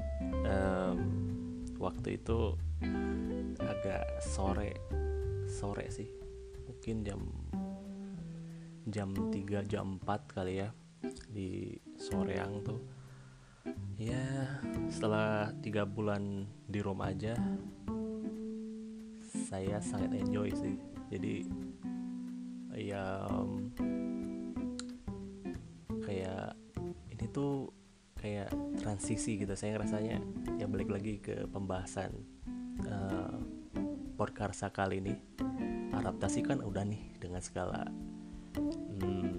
Waktu 1.79 2.19
itu 2.19 2.59
agak 3.63 4.19
sore 4.19 4.75
sore 5.47 5.87
sih. 5.87 6.09
Mungkin 6.67 7.07
jam 7.07 7.21
jam 8.89 9.09
3 9.13 9.69
jam 9.69 10.01
4 10.01 10.35
kali 10.35 10.65
ya 10.65 10.69
di 11.29 11.77
soreang 11.95 12.65
tuh. 12.65 12.81
Ya 13.99 14.59
setelah 14.89 15.53
tiga 15.63 15.85
bulan 15.85 16.47
di 16.67 16.79
rumah 16.81 17.13
aja 17.13 17.37
saya 19.49 19.81
sangat 19.81 20.13
enjoy 20.13 20.53
sih. 20.53 20.77
Jadi 21.09 21.49
ya 22.77 23.25
kayak 26.05 26.53
ini 27.09 27.25
tuh 27.33 27.73
kayak 28.21 28.53
transisi 28.77 29.41
gitu. 29.41 29.57
Saya 29.57 29.73
ngerasanya 29.81 30.21
ya 30.61 30.69
balik 30.69 30.93
lagi 30.93 31.17
ke 31.17 31.49
pembahasan 31.49 32.13
uh, 32.85 33.41
Porkarsa 34.13 34.69
kali 34.69 35.01
ini. 35.01 35.17
Adaptasi 35.97 36.45
kan 36.45 36.61
udah 36.61 36.85
nih 36.85 37.17
dengan 37.17 37.41
segala 37.41 37.89
hmm, 38.53 39.35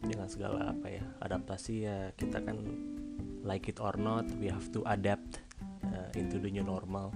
dengan 0.00 0.26
segala 0.32 0.72
apa 0.72 0.88
ya 0.88 1.04
adaptasi 1.20 1.74
ya. 1.84 1.98
Kita 2.16 2.40
kan 2.40 2.56
like 3.44 3.68
it 3.68 3.84
or 3.84 3.92
not 4.00 4.24
we 4.40 4.48
have 4.48 4.72
to 4.72 4.80
adapt 4.88 5.44
uh, 5.84 6.08
into 6.16 6.40
the 6.40 6.48
new 6.48 6.64
normal 6.64 7.12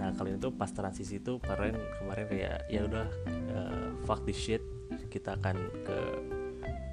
nah 0.00 0.16
kali 0.16 0.40
itu 0.40 0.48
pas 0.56 0.72
transisi 0.72 1.20
itu 1.20 1.36
kemarin 1.44 1.76
kemarin 2.00 2.24
kayak 2.24 2.58
ya 2.72 2.88
udah 2.88 3.06
uh, 3.52 3.88
fuck 4.08 4.24
this 4.24 4.40
shit 4.40 4.64
kita 5.12 5.36
akan 5.36 5.60
ke 5.84 5.98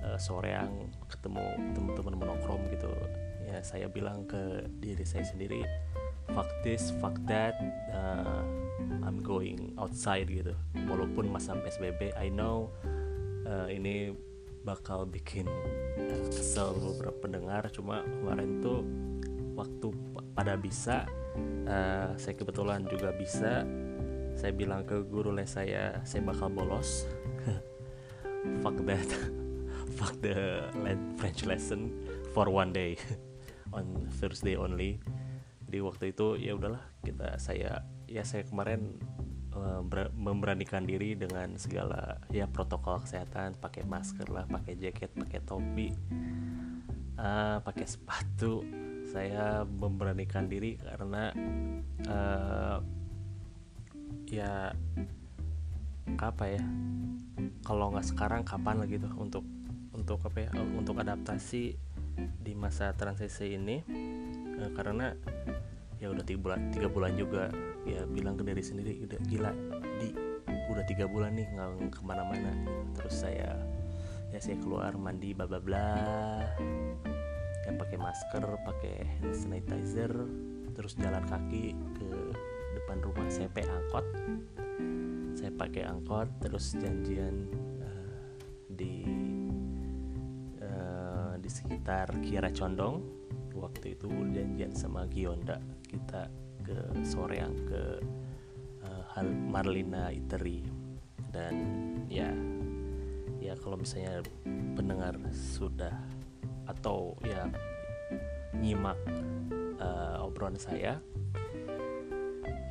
uh, 0.04 0.20
soreang 0.20 0.91
ketemu 1.08 1.46
teman-teman 1.72 2.13
menongkrong 2.20 2.67
gitu. 2.74 2.91
Ya 3.48 3.63
saya 3.63 3.88
bilang 3.88 4.28
ke 4.28 4.67
diri 4.84 5.08
saya 5.08 5.24
sendiri 5.24 5.63
fuck 6.36 6.52
this 6.67 6.91
fuck 7.00 7.15
that 7.32 7.56
uh, 7.96 8.43
I'm 9.08 9.24
going 9.24 9.72
outside 9.80 10.28
gitu. 10.28 10.52
Walaupun 10.76 11.32
masa 11.32 11.56
PSBB 11.56 12.12
I 12.20 12.28
know 12.28 12.76
uh, 13.48 13.72
ini 13.72 14.12
bakal 14.67 15.08
bikin 15.08 15.48
kesel 16.28 16.76
beberapa 16.76 17.15
pendengar 17.24 17.72
cuma 17.72 18.04
kemarin 18.04 18.60
tuh 18.60 18.84
waktu 19.56 19.96
pada 20.36 20.60
bisa 20.60 21.08
uh, 21.65 22.13
saya 22.17 22.34
kebetulan 22.36 22.86
juga 22.89 23.13
bisa. 23.15 23.63
Saya 24.38 24.54
bilang 24.54 24.86
ke 24.86 25.02
guru 25.02 25.34
les 25.34 25.50
saya 25.50 26.02
saya 26.06 26.21
bakal 26.21 26.54
bolos. 26.54 27.06
Fuck 28.63 28.86
that. 28.86 29.10
Fuck 29.97 30.21
the 30.21 30.69
French 31.17 31.45
lesson 31.45 31.89
for 32.34 32.50
one 32.50 32.69
day. 32.73 32.97
On 33.76 34.08
Thursday 34.21 34.54
only. 34.56 35.02
Di 35.67 35.84
waktu 35.84 36.15
itu 36.15 36.39
ya 36.39 36.56
udahlah 36.56 36.86
kita 37.04 37.36
saya 37.41 37.84
ya 38.08 38.23
saya 38.23 38.47
kemarin 38.47 38.95
Eh, 39.58 39.82
memberanikan 40.13 40.86
diri 40.86 41.17
dengan 41.17 41.58
segala 41.58 42.21
ya 42.30 42.45
protokol 42.45 43.02
kesehatan 43.02 43.58
pakai 43.58 43.89
masker 43.89 44.30
lah 44.30 44.45
pakai 44.45 44.78
jaket 44.78 45.10
pakai 45.17 45.41
topi 45.41 45.89
uh, 47.17 47.58
pakai 47.65 47.88
sepatu 47.89 48.62
saya 49.08 49.63
memberanikan 49.63 50.52
diri 50.52 50.76
karena 50.76 51.32
uh, 52.12 52.78
ya 54.28 54.76
apa 56.20 56.46
ya 56.52 56.63
kalau 57.63 57.96
nggak 57.96 58.08
sekarang 58.08 58.43
kapan 58.43 58.84
lagi 58.84 59.00
tuh 59.00 59.12
untuk 59.15 59.43
untuk 59.96 60.20
apa 60.28 60.48
ya 60.48 60.52
untuk 60.76 61.00
adaptasi 61.00 61.80
di 62.43 62.54
masa 62.54 62.91
transisi 62.93 63.56
ini? 63.56 63.82
Uh, 64.60 64.72
karena 64.76 65.15
ya 65.98 66.12
udah 66.13 66.22
tiga 66.28 66.39
bulan 66.43 66.60
tiga 66.70 66.88
bulan 66.91 67.15
juga 67.17 67.50
ya 67.88 68.06
bilang 68.06 68.38
ke 68.38 68.43
diri 68.46 68.62
sendiri 68.62 68.93
udah 69.08 69.20
gila 69.26 69.52
di 69.98 70.13
udah 70.67 70.84
tiga 70.86 71.08
bulan 71.08 71.34
nih 71.34 71.48
nggak 71.56 71.96
ke 71.96 72.02
mana-mana. 72.04 72.52
Terus 73.00 73.24
saya 73.24 73.56
ya 74.36 74.39
saya 74.43 74.60
keluar 74.60 74.91
mandi 75.00 75.32
bla 75.32 75.48
bla 75.48 75.63
bla 75.63 75.88
ya 77.67 77.75
pakai 77.75 77.99
masker 77.99 78.45
pakai 78.63 78.95
hand 79.19 79.36
sanitizer 79.36 80.12
terus 80.71 80.95
jalan 80.95 81.25
kaki 81.27 81.75
ke 81.99 82.10
depan 82.80 83.03
rumah. 83.03 83.27
Saya 83.27 83.51
pakai 83.51 83.67
angkot. 83.67 84.06
Saya 85.36 85.51
pakai 85.51 85.84
angkot 85.84 86.30
terus 86.39 86.71
janjian 86.80 87.49
uh, 87.84 88.23
di 88.71 89.03
uh, 90.63 91.36
di 91.36 91.49
sekitar 91.51 92.08
Kiara 92.23 92.53
Condong. 92.56 93.03
Waktu 93.58 93.97
itu 93.99 94.08
janjian 94.32 94.71
sama 94.71 95.10
Gionda. 95.10 95.60
Kita 95.84 96.30
ke 96.63 97.03
sore 97.03 97.41
yang 97.41 97.58
ke 97.67 97.84
uh, 98.88 99.25
Marlina 99.25 100.13
Iteri. 100.13 100.63
Dan 101.34 101.56
ya 102.08 102.32
ya 103.41 103.58
kalau 103.60 103.82
misalnya 103.82 104.21
pendengar 104.77 105.17
sudah 105.34 106.16
atau 106.77 107.17
ya 107.25 107.49
nyimak 108.53 108.97
uh, 109.81 110.23
obrolan 110.25 110.57
saya 110.57 111.01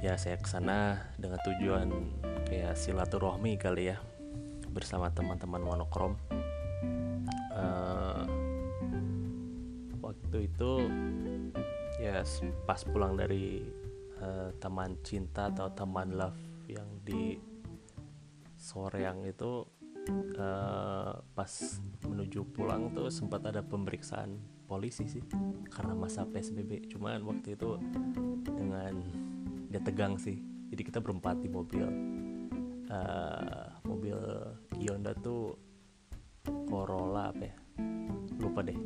ya 0.05 0.15
saya 0.15 0.39
ke 0.39 0.47
sana 0.47 1.03
dengan 1.19 1.41
tujuan 1.43 1.89
kayak 2.47 2.79
silaturahmi 2.79 3.59
kali 3.59 3.91
ya 3.91 3.99
bersama 4.71 5.09
teman-teman 5.09 5.65
monokrom. 5.65 6.13
Uh, 7.57 8.29
waktu 10.05 10.53
itu 10.53 10.73
ya 11.97 12.21
pas 12.69 12.85
pulang 12.85 13.17
dari 13.17 13.65
uh, 14.21 14.53
teman 14.61 15.01
cinta 15.01 15.49
atau 15.49 15.73
teman 15.73 16.13
love 16.13 16.37
yang 16.69 16.87
di 17.01 17.41
sore 18.61 19.09
yang 19.09 19.25
itu 19.25 19.65
uh, 20.37 21.17
pas 21.33 21.53
menuju 22.27 22.43
pulang 22.51 22.91
tuh 22.91 23.07
sempat 23.07 23.47
ada 23.47 23.63
pemeriksaan 23.63 24.35
polisi 24.67 25.07
sih 25.07 25.23
karena 25.71 25.95
masa 25.95 26.27
psbb 26.27 26.91
cuman 26.91 27.23
waktu 27.23 27.55
itu 27.55 27.79
dengan 28.43 28.99
dia 29.71 29.79
tegang 29.79 30.19
sih 30.19 30.43
jadi 30.71 30.83
kita 30.83 30.99
berempat 30.99 31.39
di 31.43 31.49
mobil. 31.51 31.87
Uh, 32.87 33.67
mobil 33.83 34.19
Hyundai 34.79 35.15
tuh 35.23 35.59
Corolla 36.67 37.31
apa 37.31 37.51
ya? 37.51 37.57
Lupa 38.39 38.63
deh. 38.63 38.79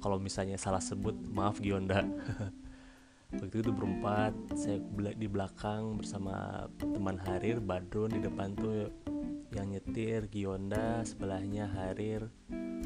Kalau 0.00 0.20
misalnya 0.20 0.60
salah 0.60 0.80
sebut 0.80 1.16
maaf 1.32 1.60
Gionda. 1.60 2.04
Waktu 3.36 3.58
itu 3.58 3.72
berempat 3.74 4.32
saya 4.54 4.78
di 5.18 5.26
belakang 5.26 5.98
bersama 5.98 6.64
teman 6.78 7.18
Harir 7.18 7.58
Badrun 7.58 8.14
di 8.14 8.20
depan 8.22 8.54
tuh 8.54 8.86
yang 9.50 9.74
nyetir 9.74 10.30
Gionda 10.30 11.02
sebelahnya 11.02 11.66
Harir 11.66 12.30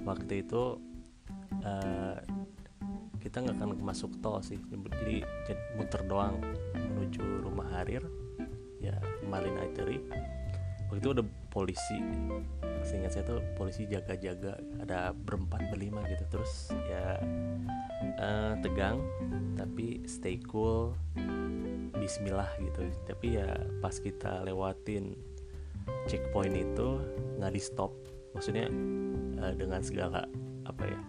waktu 0.07 0.45
itu 0.47 0.79
uh, 1.65 2.17
kita 3.21 3.45
nggak 3.45 3.57
akan 3.61 3.71
masuk 3.85 4.17
tol 4.25 4.41
sih. 4.41 4.59
Jadi 4.71 5.23
muter 5.77 6.03
doang 6.09 6.41
menuju 6.75 7.45
rumah 7.45 7.69
Harir. 7.77 8.05
Ya 8.81 8.97
Malin 9.29 9.61
Aiteri 9.61 10.01
waktu 10.89 11.05
itu 11.05 11.11
ada 11.13 11.25
polisi. 11.53 11.99
Seingat 12.81 13.13
saya 13.13 13.37
tuh 13.37 13.45
polisi 13.55 13.85
jaga-jaga. 13.87 14.57
Ada 14.81 15.13
berempat 15.13 15.69
berlima 15.69 16.01
gitu. 16.09 16.25
Terus 16.33 16.73
ya 16.89 17.21
uh, 18.19 18.57
tegang. 18.65 19.05
Tapi 19.55 20.03
stay 20.09 20.41
cool. 20.49 20.97
Bismillah 22.01 22.49
gitu. 22.59 22.89
Tapi 23.05 23.37
ya 23.37 23.53
pas 23.85 23.93
kita 23.93 24.49
lewatin 24.49 25.13
checkpoint 26.09 26.57
itu 26.57 26.89
nggak 27.39 27.53
di 27.53 27.63
stop 27.63 27.93
maksudnya 28.37 28.71
uh, 29.41 29.55
dengan 29.57 29.81
segala 29.81 30.29
apa 30.69 30.85
ya 30.87 31.01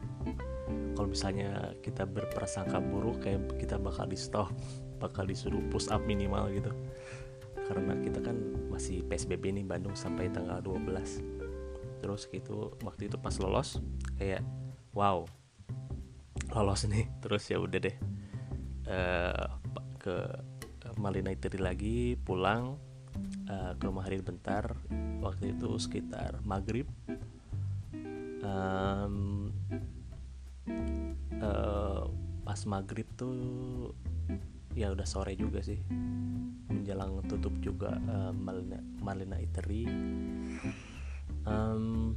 kalau 0.96 1.08
misalnya 1.12 1.76
kita 1.82 2.06
berprasangka 2.08 2.80
buruk 2.80 3.26
kayak 3.26 3.58
kita 3.58 3.76
bakal 3.80 4.08
di 4.08 4.16
stop 4.16 4.52
bakal 5.02 5.26
disuruh 5.26 5.60
push 5.74 5.90
up 5.90 6.06
minimal 6.06 6.46
gitu. 6.54 6.70
Karena 7.66 7.98
kita 7.98 8.22
kan 8.22 8.38
masih 8.70 9.02
PSBB 9.10 9.58
nih 9.58 9.66
Bandung 9.66 9.98
sampai 9.98 10.30
tanggal 10.30 10.62
12 10.62 11.42
terus 12.02 12.26
gitu 12.34 12.74
waktu 12.82 13.14
itu 13.14 13.18
pas 13.22 13.38
lolos 13.38 13.78
kayak 14.18 14.46
wow 14.94 15.26
lolos 16.54 16.86
nih. 16.86 17.10
Terus 17.26 17.50
ya 17.50 17.58
udah 17.58 17.80
deh 17.82 17.98
uh, 18.86 19.48
ke 19.98 20.16
Malina 21.02 21.34
Iteri 21.34 21.58
lagi 21.58 22.14
pulang 22.14 22.78
uh, 23.50 23.74
ke 23.74 23.84
rumah 23.90 24.06
Harir 24.06 24.22
bentar. 24.22 24.78
Waktu 25.22 25.58
itu 25.58 25.78
sekitar 25.82 26.42
maghrib 26.46 26.90
um, 28.44 29.50
uh, 31.42 32.06
pas 32.46 32.60
maghrib 32.68 33.08
tuh 33.16 33.94
ya 34.76 34.92
udah 34.92 35.08
sore 35.08 35.36
juga 35.36 35.64
sih. 35.64 35.80
Menjelang 36.72 37.22
tutup 37.28 37.54
juga 37.60 37.96
uh, 38.08 38.32
Malina, 38.34 38.80
Malina 39.00 39.38
Iteri. 39.40 39.88
Um, 41.46 42.16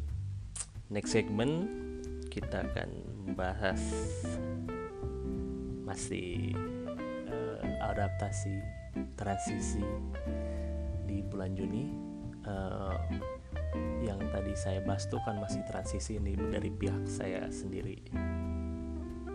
next 0.93 1.17
segment 1.17 1.69
kita 2.29 2.67
akan 2.67 2.91
membahas 3.25 3.81
masih 5.87 6.57
uh, 7.29 7.61
adaptasi 7.95 8.59
transisi 9.15 9.85
di 11.07 11.23
bulan 11.23 11.55
Juni. 11.55 11.91
Uh, 12.45 12.99
yang 14.05 14.21
tadi 14.31 14.53
saya 14.55 14.81
bahas 14.85 15.09
tuh 15.09 15.21
kan 15.25 15.41
masih 15.41 15.65
transisi 15.67 16.21
ini 16.21 16.37
dari 16.37 16.71
pihak 16.71 17.09
saya 17.09 17.49
sendiri. 17.49 17.99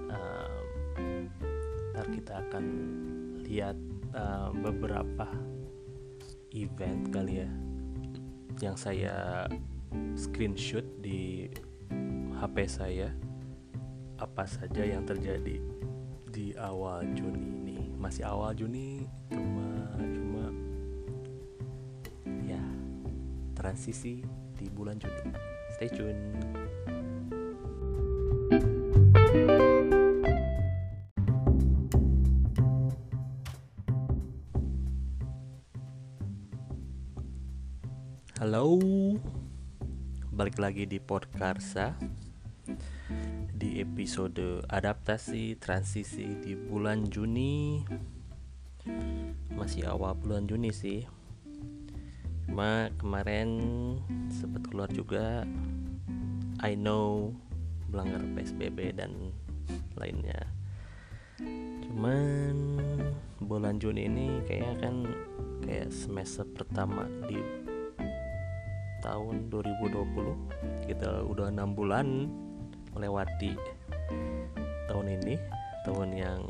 Uh, 0.10 0.60
ntar 1.94 2.08
kita 2.14 2.34
akan 2.48 2.66
lihat 3.44 3.78
uh, 4.16 4.54
beberapa 4.54 5.28
event 6.54 7.14
kali 7.14 7.46
ya 7.46 7.50
yang 8.60 8.76
saya 8.76 9.48
screenshot 10.16 10.86
di 11.00 11.48
HP 12.40 12.56
saya. 12.68 13.10
Apa 14.20 14.44
saja 14.44 14.84
yang 14.84 15.08
terjadi 15.08 15.64
di 16.28 16.52
awal 16.60 17.08
Juni 17.16 17.40
ini? 17.40 17.80
Masih 17.96 18.28
awal 18.28 18.52
Juni 18.52 19.08
transisi 23.70 24.18
di 24.58 24.66
bulan 24.66 24.98
Juni. 24.98 25.30
Stay 25.78 25.94
tune. 25.94 26.18
Halo, 38.42 38.82
balik 40.34 40.58
lagi 40.58 40.90
di 40.90 40.98
Podkarsa. 40.98 41.94
Di 43.54 43.78
episode 43.86 44.66
adaptasi 44.66 45.62
transisi 45.62 46.42
di 46.42 46.58
bulan 46.58 47.06
Juni. 47.06 47.86
Masih 49.54 49.86
awal 49.86 50.18
bulan 50.18 50.50
Juni 50.50 50.74
sih 50.74 51.19
cuma 52.50 52.90
kemarin 52.98 53.62
sempat 54.34 54.66
keluar 54.74 54.90
juga. 54.90 55.46
I 56.66 56.74
know 56.74 57.30
melanggar 57.94 58.26
PSBB 58.34 58.98
dan 58.98 59.30
lainnya. 59.94 60.50
Cuman 61.86 62.82
bulan 63.38 63.78
Juni 63.78 64.10
ini 64.10 64.42
kayaknya 64.50 64.74
kan 64.82 64.96
kayak 65.62 65.94
semester 65.94 66.42
pertama 66.50 67.06
di 67.30 67.38
tahun 69.06 69.48
2020 69.54 70.90
kita 70.90 71.24
udah 71.30 71.54
enam 71.54 71.78
bulan 71.78 72.28
melewati 72.98 73.54
tahun 74.90 75.22
ini. 75.22 75.38
Tahun 75.86 76.10
yang 76.12 76.42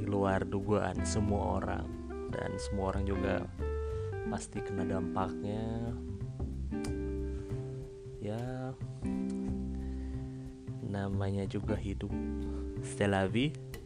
di 0.00 0.08
luar 0.08 0.40
dugaan 0.42 1.04
semua 1.04 1.60
orang. 1.60 1.86
Dan 2.32 2.58
semua 2.58 2.90
orang 2.90 3.06
juga 3.06 3.46
pasti 4.26 4.58
kena 4.58 4.82
dampaknya. 4.82 5.94
Ya 8.18 8.74
namanya 10.86 11.46
juga 11.46 11.78
hidup. 11.78 12.10
C'est 12.82 13.06
la 13.06 13.26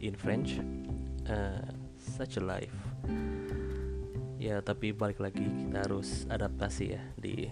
in 0.01 0.15
French. 0.17 0.57
Uh, 1.29 1.61
such 1.97 2.37
a 2.37 2.43
life. 2.43 2.73
Ya 4.41 4.57
tapi 4.65 4.89
balik 4.89 5.21
lagi 5.21 5.45
kita 5.45 5.85
harus 5.85 6.25
adaptasi 6.25 6.97
ya 6.97 7.03
di 7.21 7.45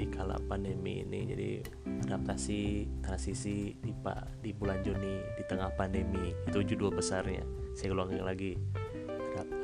di 0.00 0.06
kala 0.08 0.40
pandemi 0.48 1.04
ini. 1.04 1.28
Jadi 1.28 1.50
adaptasi 2.08 2.88
transisi 3.04 3.76
di 3.76 3.92
pak 3.92 4.40
di 4.40 4.56
bulan 4.56 4.80
Juni 4.80 5.20
di 5.36 5.42
tengah 5.44 5.68
pandemi. 5.76 6.32
Itu 6.48 6.64
judul 6.64 6.96
besarnya. 6.96 7.44
Saya 7.76 7.92
ulangi 7.92 8.20
lagi. 8.24 8.52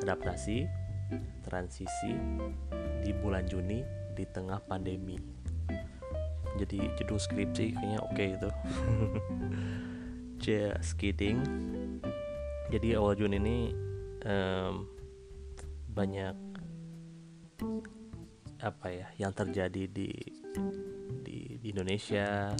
Adaptasi 0.05 0.84
transisi 1.45 2.17
di 3.05 3.13
bulan 3.13 3.45
Juni 3.45 3.85
di 4.17 4.25
tengah 4.25 4.57
pandemi. 4.65 5.13
Jadi 6.57 6.81
judul 6.97 7.19
skripsi 7.21 7.77
kayaknya 7.77 7.99
oke 8.01 8.15
okay 8.17 8.27
itu. 8.33 8.49
Just 10.43 10.97
kidding. 10.97 11.37
Jadi 12.73 12.97
awal 12.97 13.13
Juni 13.13 13.37
ini 13.37 13.57
um, 14.25 14.89
banyak 15.93 16.33
apa 18.65 18.87
ya 18.89 19.07
yang 19.21 19.29
terjadi 19.35 19.85
di 19.85 20.09
di, 21.21 21.61
di 21.61 21.67
Indonesia 21.69 22.55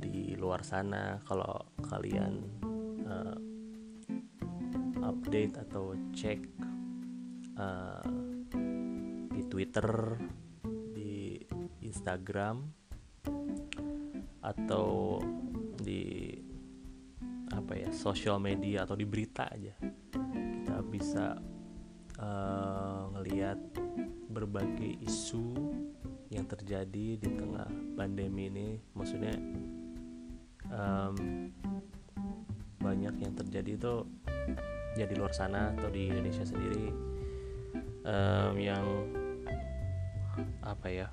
di 0.00 0.32
luar 0.38 0.64
sana. 0.64 1.20
Kalau 1.26 1.76
kalian 1.84 2.32
uh, 3.04 3.36
update 5.06 5.54
atau 5.58 5.94
cek 6.14 6.65
uh, 7.56 8.04
di 9.32 9.42
Twitter 9.48 10.16
di 10.92 11.40
Instagram 11.84 12.64
atau 14.44 15.18
di 15.80 16.32
apa 17.50 17.72
ya 17.78 17.90
sosial 17.90 18.38
media 18.38 18.84
atau 18.86 18.94
di 18.94 19.06
berita 19.08 19.48
aja. 19.50 19.74
Kita 20.12 20.82
bisa 20.86 21.34
uh, 22.20 23.02
ngelihat 23.16 23.58
berbagai 24.30 25.00
isu 25.02 25.56
yang 26.28 26.44
terjadi 26.44 27.16
di 27.16 27.28
tengah 27.32 27.70
pandemi 27.96 28.52
ini. 28.52 28.68
Maksudnya 28.92 29.34
um, 30.70 31.16
banyak 32.82 33.14
yang 33.18 33.34
terjadi 33.34 33.70
itu 33.78 33.94
ya 34.96 35.04
luar 35.12 35.32
sana 35.34 35.76
atau 35.76 35.92
di 35.92 36.08
Indonesia 36.08 36.44
sendiri 36.46 37.15
um, 38.06 38.54
yang 38.54 38.86
apa 40.62 40.86
ya? 40.86 41.08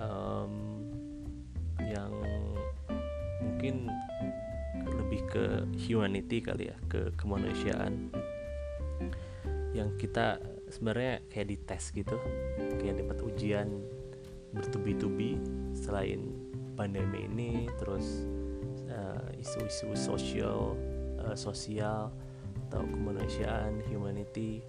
Um, 0.00 0.84
yang 1.80 2.12
mungkin 3.40 3.88
lebih 4.84 5.20
ke 5.30 5.44
humanity 5.86 6.42
kali 6.42 6.74
ya 6.74 6.76
ke 6.90 7.14
kemanusiaan. 7.16 8.10
Yang 9.70 9.90
kita 10.02 10.42
sebenarnya 10.70 11.22
kayak 11.30 11.48
dites 11.54 11.90
gitu 11.94 12.16
kayak 12.78 13.02
dapat 13.02 13.18
ujian 13.26 13.68
bertubi-tubi 14.54 15.38
selain 15.74 16.30
pandemi 16.74 17.26
ini 17.26 17.70
terus 17.78 18.26
isu-isu 19.40 19.90
uh, 19.90 19.98
sosial 19.98 20.60
uh, 21.22 21.36
sosial 21.36 22.12
atau 22.70 22.86
kemanusiaan 22.86 23.82
humanity 23.90 24.62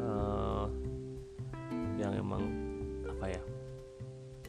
uh, 0.00 0.66
yang 1.96 2.12
emang 2.16 2.42
apa 3.08 3.36
ya 3.36 3.42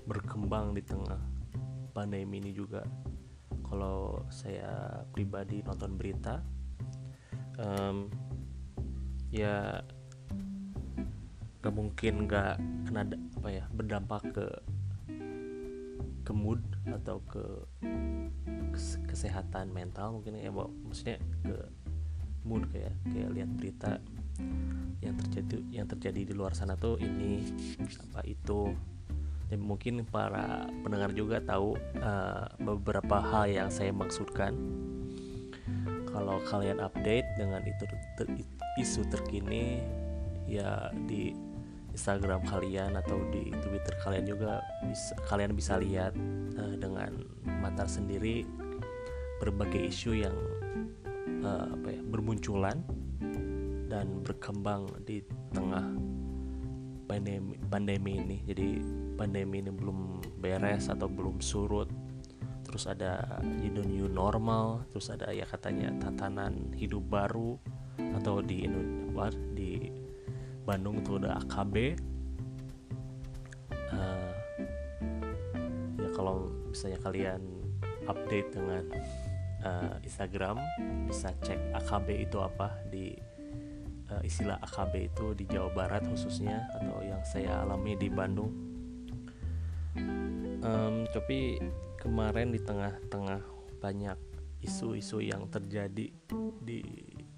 berkembang 0.07 0.75
di 0.75 0.83
tengah 0.83 1.19
pandemi 1.91 2.39
ini 2.39 2.51
juga. 2.55 2.83
Kalau 3.67 4.23
saya 4.31 5.03
pribadi 5.11 5.59
nonton 5.59 5.99
berita 5.99 6.39
um, 7.59 8.07
ya 9.27 9.83
gak 11.59 11.73
mungkin 11.75 12.29
gak 12.29 12.55
kena 12.87 13.03
apa 13.43 13.49
ya 13.51 13.65
berdampak 13.75 14.23
ke 14.31 14.47
ke 16.23 16.31
mood 16.31 16.63
atau 16.87 17.19
ke 17.27 17.43
kesehatan 19.07 19.71
mental 19.71 20.19
mungkin 20.19 20.37
ya 20.39 20.51
maksudnya 20.53 21.17
ke 21.43 21.55
mood 22.47 22.63
kayak 22.71 22.93
kayak 23.11 23.29
lihat 23.35 23.49
berita 23.55 23.91
yang 25.01 25.15
terjadi 25.15 25.57
yang 25.69 25.87
terjadi 25.87 26.21
di 26.29 26.33
luar 26.33 26.53
sana 26.57 26.75
tuh 26.75 26.97
ini 26.99 27.45
apa 28.09 28.21
itu. 28.25 28.73
Dan 29.47 29.63
mungkin 29.63 30.03
para 30.03 30.67
pendengar 30.83 31.15
juga 31.15 31.39
tahu 31.39 31.79
uh, 32.03 32.51
beberapa 32.59 33.23
hal 33.23 33.47
yang 33.47 33.69
saya 33.71 33.95
maksudkan. 33.95 34.51
Kalau 36.11 36.43
kalian 36.51 36.83
update 36.83 37.23
dengan 37.39 37.63
itu 37.63 37.87
ter, 38.19 38.27
isu 38.75 39.07
terkini 39.07 39.79
ya 40.49 40.91
di 41.07 41.31
Instagram 41.97 42.45
kalian 42.45 42.93
atau 42.93 43.17
di 43.33 43.49
Twitter 43.57 43.93
kalian 44.05 44.25
juga 44.29 44.61
bisa 44.85 45.13
kalian 45.25 45.51
bisa 45.57 45.81
lihat 45.81 46.13
uh, 46.59 46.75
dengan 46.77 47.25
mata 47.63 47.89
sendiri 47.89 48.45
berbagai 49.41 49.89
isu 49.89 50.11
yang 50.13 50.37
uh, 51.41 51.73
apa 51.73 51.87
ya 51.97 52.01
bermunculan 52.05 52.81
dan 53.87 54.21
berkembang 54.21 54.91
di 55.07 55.23
tengah 55.55 55.83
pandemi 57.07 57.55
pandemi 57.71 58.13
ini. 58.19 58.37
Jadi 58.43 58.83
pandemi 59.15 59.63
ini 59.63 59.71
belum 59.71 60.21
beres 60.43 60.91
atau 60.91 61.07
belum 61.07 61.39
surut. 61.39 61.89
Terus 62.67 62.83
ada 62.85 63.39
the 63.63 63.83
new 63.83 64.11
normal. 64.11 64.83
Terus 64.91 65.09
ada 65.09 65.31
ya 65.31 65.47
katanya 65.47 65.91
tatanan 66.03 66.75
hidup 66.75 67.07
baru 67.07 67.55
atau 68.19 68.43
di 68.43 68.67
di 69.55 69.89
Bandung 70.67 70.99
tuh 70.99 71.23
ada 71.23 71.39
AKB 71.47 71.95
uh, 73.93 74.31
ya 75.95 76.09
kalau 76.11 76.51
misalnya 76.67 76.99
kalian 77.01 77.41
update 78.07 78.49
dengan 78.51 78.83
uh, 79.63 79.95
Instagram 80.03 80.59
bisa 81.07 81.31
cek 81.43 81.59
AKB 81.83 82.27
itu 82.27 82.37
apa 82.43 82.75
di 82.91 83.15
istilah 84.27 84.59
AKB 84.61 84.93
itu 85.07 85.25
di 85.33 85.47
Jawa 85.47 85.71
Barat 85.71 86.03
khususnya 86.05 86.67
atau 86.75 86.99
yang 87.01 87.23
saya 87.23 87.63
alami 87.63 87.95
di 87.95 88.11
Bandung. 88.11 88.51
Um, 90.61 91.07
tapi 91.09 91.57
kemarin 91.97 92.51
di 92.51 92.59
tengah-tengah 92.61 93.41
banyak 93.79 94.19
isu-isu 94.61 95.23
yang 95.23 95.47
terjadi 95.47 96.11
di 96.59 96.79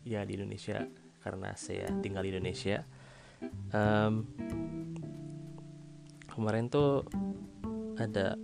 ya 0.04 0.25
di 0.25 0.34
Indonesia 0.39 0.88
karena 1.19 1.54
saya 1.54 1.91
tinggal 1.99 2.23
di 2.23 2.32
Indonesia 2.32 2.82
um, 3.75 4.23
kemarin 6.32 6.71
tuh 6.71 7.04
ada 7.99 8.39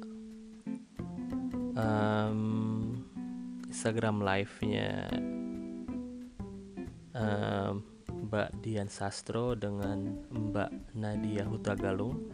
um, 1.79 2.99
Instagram 3.71 4.19
live-nya 4.19 5.07
um, 7.15 7.94
Mbak 8.25 8.65
Dian 8.65 8.89
Sastro 8.89 9.53
dengan 9.53 10.25
Mbak 10.33 10.97
Nadia 10.97 11.45
Hutagalung. 11.45 12.25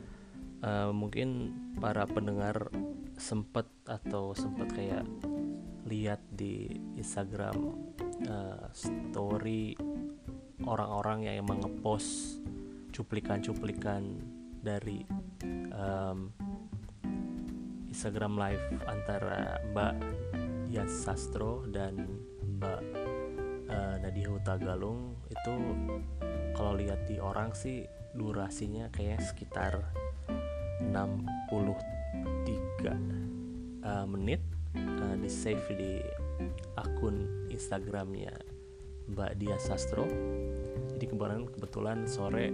Uh, 0.62 0.93
mungkin 0.93 1.58
para 1.82 2.06
pendengar 2.06 2.69
sempet 3.17 3.65
atau 3.89 4.32
sempet 4.38 4.69
kayak 4.71 5.06
lihat 5.89 6.21
di 6.32 6.69
Instagram 6.95 7.75
uh, 8.30 8.69
story 8.71 9.73
orang-orang 10.63 11.25
yang 11.25 11.36
emang 11.43 11.65
ngepost 11.65 12.39
cuplikan-cuplikan 12.93 14.21
dari 14.62 15.01
um, 15.73 16.30
Instagram 17.89 18.38
live 18.38 18.65
antara 18.86 19.58
Mbak 19.73 19.93
Dian 20.69 20.88
Sastro 20.88 21.65
dan 21.67 22.06
Mbak 22.62 22.82
uh, 23.67 23.95
Nadia 23.99 24.30
Hutagalung 24.30 25.20
itu 25.32 25.54
kalau 26.52 26.76
lihat 26.76 27.08
di 27.08 27.17
orang 27.17 27.56
sih 27.56 27.88
durasinya 28.12 28.91
kayak 28.91 29.24
sekitar 29.24 29.80
63 30.91 33.88
uh, 33.88 34.06
menit 34.06 34.44
uh, 34.76 35.15
di 35.15 35.30
save 35.32 35.63
di 35.72 36.04
akun 36.76 37.48
Instagramnya 37.48 38.36
Mbak 39.12 39.32
Dia 39.39 39.58
Sastro. 39.60 40.08
Jadi 40.96 41.06
kemarin 41.08 41.48
kebetulan 41.50 42.08
sore 42.08 42.52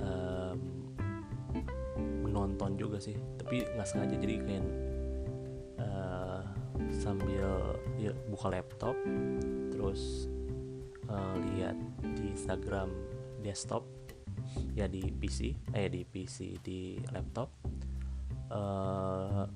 um, 0.00 0.58
menonton 2.24 2.80
juga 2.80 2.98
sih 2.98 3.16
tapi 3.36 3.64
nggak 3.64 3.88
sengaja. 3.88 4.16
Jadi 4.16 4.34
kayak 4.40 4.66
uh, 5.80 6.42
sambil 6.92 7.76
ya, 8.00 8.12
buka 8.28 8.52
laptop 8.52 8.96
terus 9.72 10.28
uh, 11.12 11.36
lihat 11.36 11.76
di 12.00 12.32
Instagram 12.32 12.88
desktop 13.44 13.84
ya 14.72 14.88
di 14.88 15.12
PC 15.12 15.54
eh 15.76 15.88
di 15.92 16.02
PC 16.08 16.58
di 16.64 16.96
laptop. 17.12 17.52
Uh, 18.52 19.48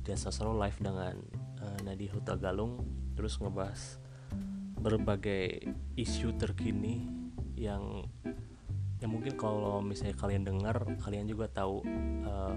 dia 0.00 0.16
selalu 0.16 0.64
live 0.64 0.78
dengan 0.80 1.14
uh, 1.60 1.78
Nadi 1.84 2.08
Hutagalung 2.08 2.80
terus 3.12 3.36
ngebahas 3.36 4.00
berbagai 4.80 5.60
isu 6.00 6.40
terkini 6.40 7.04
yang 7.52 8.08
yang 9.00 9.12
mungkin 9.12 9.36
kalau 9.36 9.84
misalnya 9.84 10.16
kalian 10.16 10.44
dengar 10.44 10.76
kalian 11.04 11.28
juga 11.28 11.52
tahu 11.52 11.84
uh, 12.24 12.56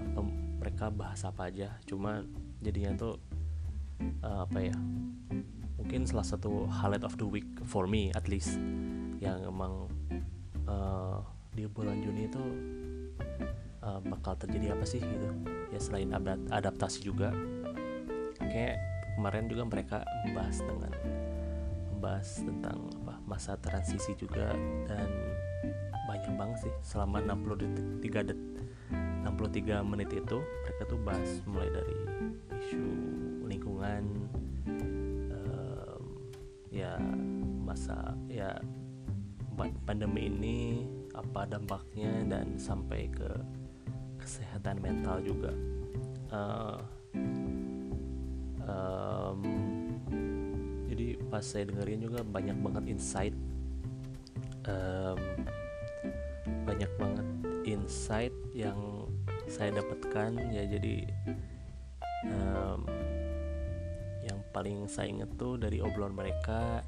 mereka 0.60 0.88
bahas 0.88 1.20
apa 1.28 1.52
aja. 1.52 1.76
Cuma 1.84 2.24
jadinya 2.64 2.96
tuh 2.96 3.20
uh, 4.24 4.48
apa 4.48 4.58
ya 4.60 4.76
mungkin 5.94 6.10
salah 6.10 6.26
satu 6.26 6.66
highlight 6.66 7.06
of 7.06 7.14
the 7.22 7.28
week 7.30 7.46
for 7.70 7.86
me 7.86 8.10
at 8.18 8.26
least. 8.26 8.58
Yang 9.22 9.46
emang 9.46 9.86
uh, 10.66 11.22
di 11.54 11.70
bulan 11.70 12.02
Juni 12.02 12.26
itu 12.26 12.42
uh, 13.78 14.02
bakal 14.02 14.34
terjadi 14.34 14.74
apa 14.74 14.82
sih 14.82 14.98
gitu. 14.98 15.30
Ya 15.70 15.78
selain 15.78 16.10
adaptasi 16.50 16.98
juga. 16.98 17.30
Kayak 18.42 18.82
kemarin 19.14 19.46
juga 19.46 19.62
mereka 19.70 20.02
membahas 20.26 20.66
dengan 20.66 20.92
membahas 21.94 22.28
tentang 22.42 22.90
apa 23.06 23.14
masa 23.30 23.54
transisi 23.62 24.18
juga. 24.18 24.50
Dan 24.90 25.06
banyak 26.10 26.34
banget 26.34 26.58
sih 26.66 26.74
selama 26.90 27.22
60 27.22 27.62
detik 27.62 27.86
3 28.18 28.30
detik 28.34 28.66
63 29.30 29.78
menit 29.86 30.10
itu 30.10 30.42
mereka 30.42 30.82
tuh 30.90 30.98
bahas 31.06 31.30
mulai 31.46 31.70
dari 31.70 31.96
isu 32.66 32.82
lingkungan 33.46 34.23
masa 37.74 38.14
ya 38.30 38.54
pandemi 39.82 40.30
ini 40.30 40.86
apa 41.10 41.42
dampaknya 41.42 42.22
dan 42.30 42.54
sampai 42.54 43.10
ke 43.10 43.26
kesehatan 44.22 44.78
mental 44.78 45.18
juga. 45.18 45.50
Uh, 46.30 46.78
um, 48.62 49.42
jadi 50.86 51.18
pas 51.26 51.42
saya 51.42 51.66
dengerin 51.66 52.06
juga 52.06 52.22
banyak 52.22 52.54
banget 52.62 52.84
insight. 52.94 53.34
Um, 54.70 55.18
banyak 56.62 56.90
banget 56.94 57.26
insight 57.66 58.34
yang 58.54 59.10
saya 59.50 59.82
dapatkan 59.82 60.38
ya 60.54 60.62
jadi 60.62 61.10
um, 62.30 62.86
yang 64.24 64.38
paling 64.54 64.86
saya 64.86 65.10
inget 65.10 65.30
tuh 65.36 65.60
dari 65.60 65.84
obrolan 65.84 66.16
mereka 66.16 66.80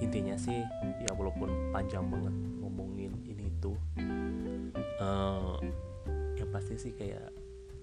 intinya 0.00 0.36
sih 0.36 0.64
ya 1.04 1.10
walaupun 1.12 1.72
panjang 1.72 2.04
banget 2.08 2.34
ngomongin 2.60 3.12
ini 3.28 3.52
itu 3.52 3.72
uh, 5.00 5.60
yang 6.36 6.48
pasti 6.48 6.80
sih 6.80 6.92
kayak 6.96 7.28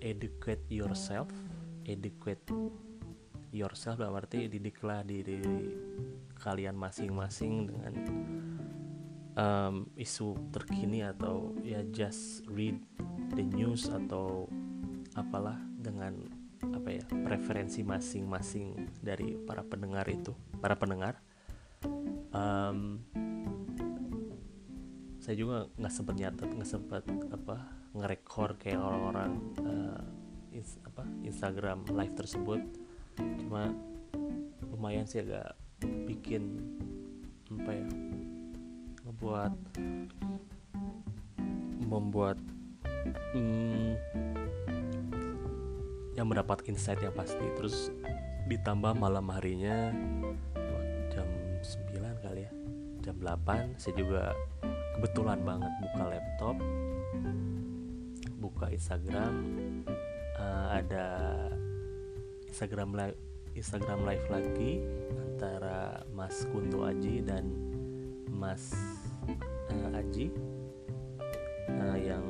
educate 0.02 0.66
yourself 0.70 1.30
educate 1.86 2.42
yourself 3.54 4.02
dalam 4.02 4.18
arti 4.18 4.50
didiklah 4.50 5.06
diri 5.06 5.42
kalian 6.38 6.78
masing-masing 6.78 7.70
dengan 7.70 7.94
um, 9.38 9.76
isu 9.98 10.38
terkini 10.54 11.06
atau 11.06 11.54
ya 11.66 11.82
just 11.94 12.46
read 12.50 12.78
the 13.34 13.46
news 13.46 13.90
atau 13.90 14.50
apalah 15.18 15.58
dengan 15.82 16.18
apa 16.74 16.90
ya 16.90 17.06
preferensi 17.26 17.86
masing-masing 17.86 18.90
dari 19.02 19.38
para 19.38 19.62
pendengar 19.62 20.06
itu 20.10 20.34
para 20.58 20.74
pendengar 20.74 21.22
um, 22.34 23.04
saya 25.28 25.36
juga 25.36 25.68
nggak 25.76 25.94
sempet 25.94 26.16
nyatet 26.24 26.50
nggak 26.56 26.72
sempet 26.72 27.04
apa 27.36 27.56
ngerekor 27.92 28.56
kayak 28.56 28.80
orang-orang 28.80 29.32
uh, 29.60 30.00
ins 30.56 30.80
apa 30.88 31.04
Instagram 31.28 31.84
live 31.92 32.16
tersebut. 32.16 32.62
Cuma 33.44 33.76
lumayan 34.72 35.04
sih 35.04 35.20
agak 35.20 35.58
bikin 36.08 36.64
apa 37.52 37.72
ya 37.76 37.88
ngebuat 39.04 39.54
membuat 41.88 42.38
hmm, 43.36 43.96
yang 46.16 46.28
mendapat 46.28 46.64
insight 46.72 47.00
yang 47.04 47.16
pasti. 47.16 47.44
Terus 47.60 47.92
ditambah 48.48 48.96
malam 48.96 49.28
harinya 49.32 49.92
8 53.28 53.76
saya 53.76 53.94
juga 54.00 54.32
kebetulan 54.96 55.44
banget 55.44 55.72
buka 55.84 56.04
laptop 56.08 56.56
buka 58.40 58.66
Instagram 58.72 59.36
uh, 60.40 60.68
ada 60.80 61.06
Instagram 62.48 62.96
live 62.96 63.20
Instagram 63.58 64.08
live 64.08 64.26
lagi 64.32 64.80
antara 65.12 66.08
Mas 66.16 66.48
Kunto 66.48 66.88
Aji 66.88 67.20
dan 67.26 67.52
Mas 68.32 68.72
uh, 69.70 69.98
Aji 70.00 70.32
uh, 71.68 71.98
yang 72.00 72.24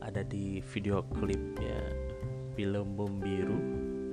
ada 0.00 0.22
di 0.22 0.62
video 0.70 1.02
klipnya 1.12 1.82
film 2.54 2.94
Biru 3.18 3.58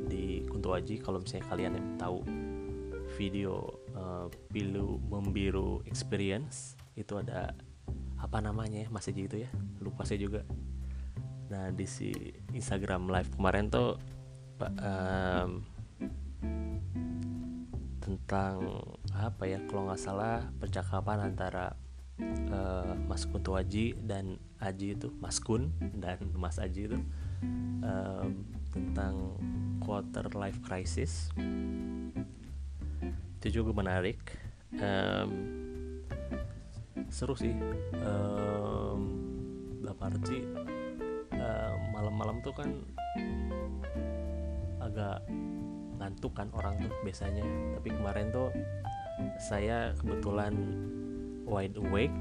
di 0.10 0.42
Kunto 0.50 0.74
Aji 0.74 0.98
kalau 0.98 1.22
misalnya 1.22 1.46
kalian 1.52 1.74
yang 1.78 1.90
tahu 2.00 2.20
video 3.16 3.77
uh, 4.08 4.28
Pilu 4.48 5.04
Membiru 5.12 5.84
Experience 5.84 6.80
itu 6.96 7.20
ada 7.20 7.52
apa 8.18 8.40
namanya 8.42 8.88
ya 8.88 8.90
masih 8.90 9.14
gitu 9.14 9.44
ya 9.44 9.50
lupa 9.84 10.08
saya 10.08 10.24
juga. 10.24 10.42
Nah 11.52 11.70
di 11.76 11.86
si 11.86 12.10
Instagram 12.56 13.12
live 13.12 13.30
kemarin 13.36 13.70
tuh 13.70 14.00
um, 14.64 15.62
tentang 18.02 18.82
apa 19.12 19.44
ya 19.46 19.60
kalau 19.68 19.92
nggak 19.92 20.02
salah 20.02 20.48
percakapan 20.58 21.28
antara 21.28 21.76
uh, 22.50 22.96
Mas 23.06 23.28
Kunto 23.28 23.54
Aji 23.54 23.94
dan 24.00 24.40
Aji 24.58 24.98
itu 24.98 25.14
Mas 25.22 25.38
Kun 25.38 25.76
dan 26.02 26.18
Mas 26.34 26.58
Aji 26.58 26.90
itu 26.90 26.98
um, 27.84 28.48
tentang 28.74 29.38
quarter 29.84 30.26
life 30.34 30.58
crisis 30.66 31.30
itu 33.38 33.62
juga 33.62 33.72
menarik. 33.74 34.20
Um, 34.78 35.32
seru 37.08 37.38
sih. 37.38 37.54
Um, 38.02 39.02
dalam 39.86 40.00
arti 40.04 40.44
malam-malam 41.98 42.44
tuh 42.46 42.54
kan 42.54 42.70
agak 44.84 45.26
ngantuk 45.98 46.34
kan 46.38 46.50
orang 46.54 46.78
tuh 46.82 46.94
biasanya. 47.02 47.42
Tapi 47.80 47.90
kemarin 47.90 48.28
tuh 48.30 48.50
saya 49.42 49.98
kebetulan 49.98 50.54
wide 51.48 51.78
awake 51.80 52.20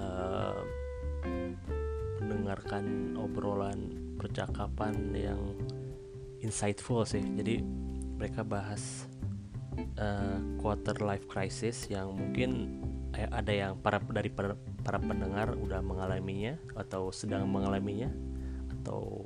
uh, 0.00 0.62
mendengarkan 2.24 3.16
obrolan 3.18 3.92
percakapan 4.16 4.94
yang 5.12 5.40
insightful 6.40 7.04
sih. 7.04 7.20
Jadi 7.20 7.60
mereka 8.16 8.40
bahas 8.44 9.09
uh, 10.00 10.38
quarter 10.58 10.96
life 11.04 11.28
crisis 11.28 11.86
yang 11.92 12.16
mungkin 12.16 12.80
eh, 13.14 13.28
ada 13.28 13.52
yang 13.52 13.72
para 13.78 14.00
dari 14.00 14.32
para, 14.32 14.56
para 14.80 14.98
pendengar 14.98 15.54
udah 15.54 15.84
mengalaminya 15.84 16.56
atau 16.74 17.12
sedang 17.12 17.46
mengalaminya 17.46 18.08
atau 18.80 19.22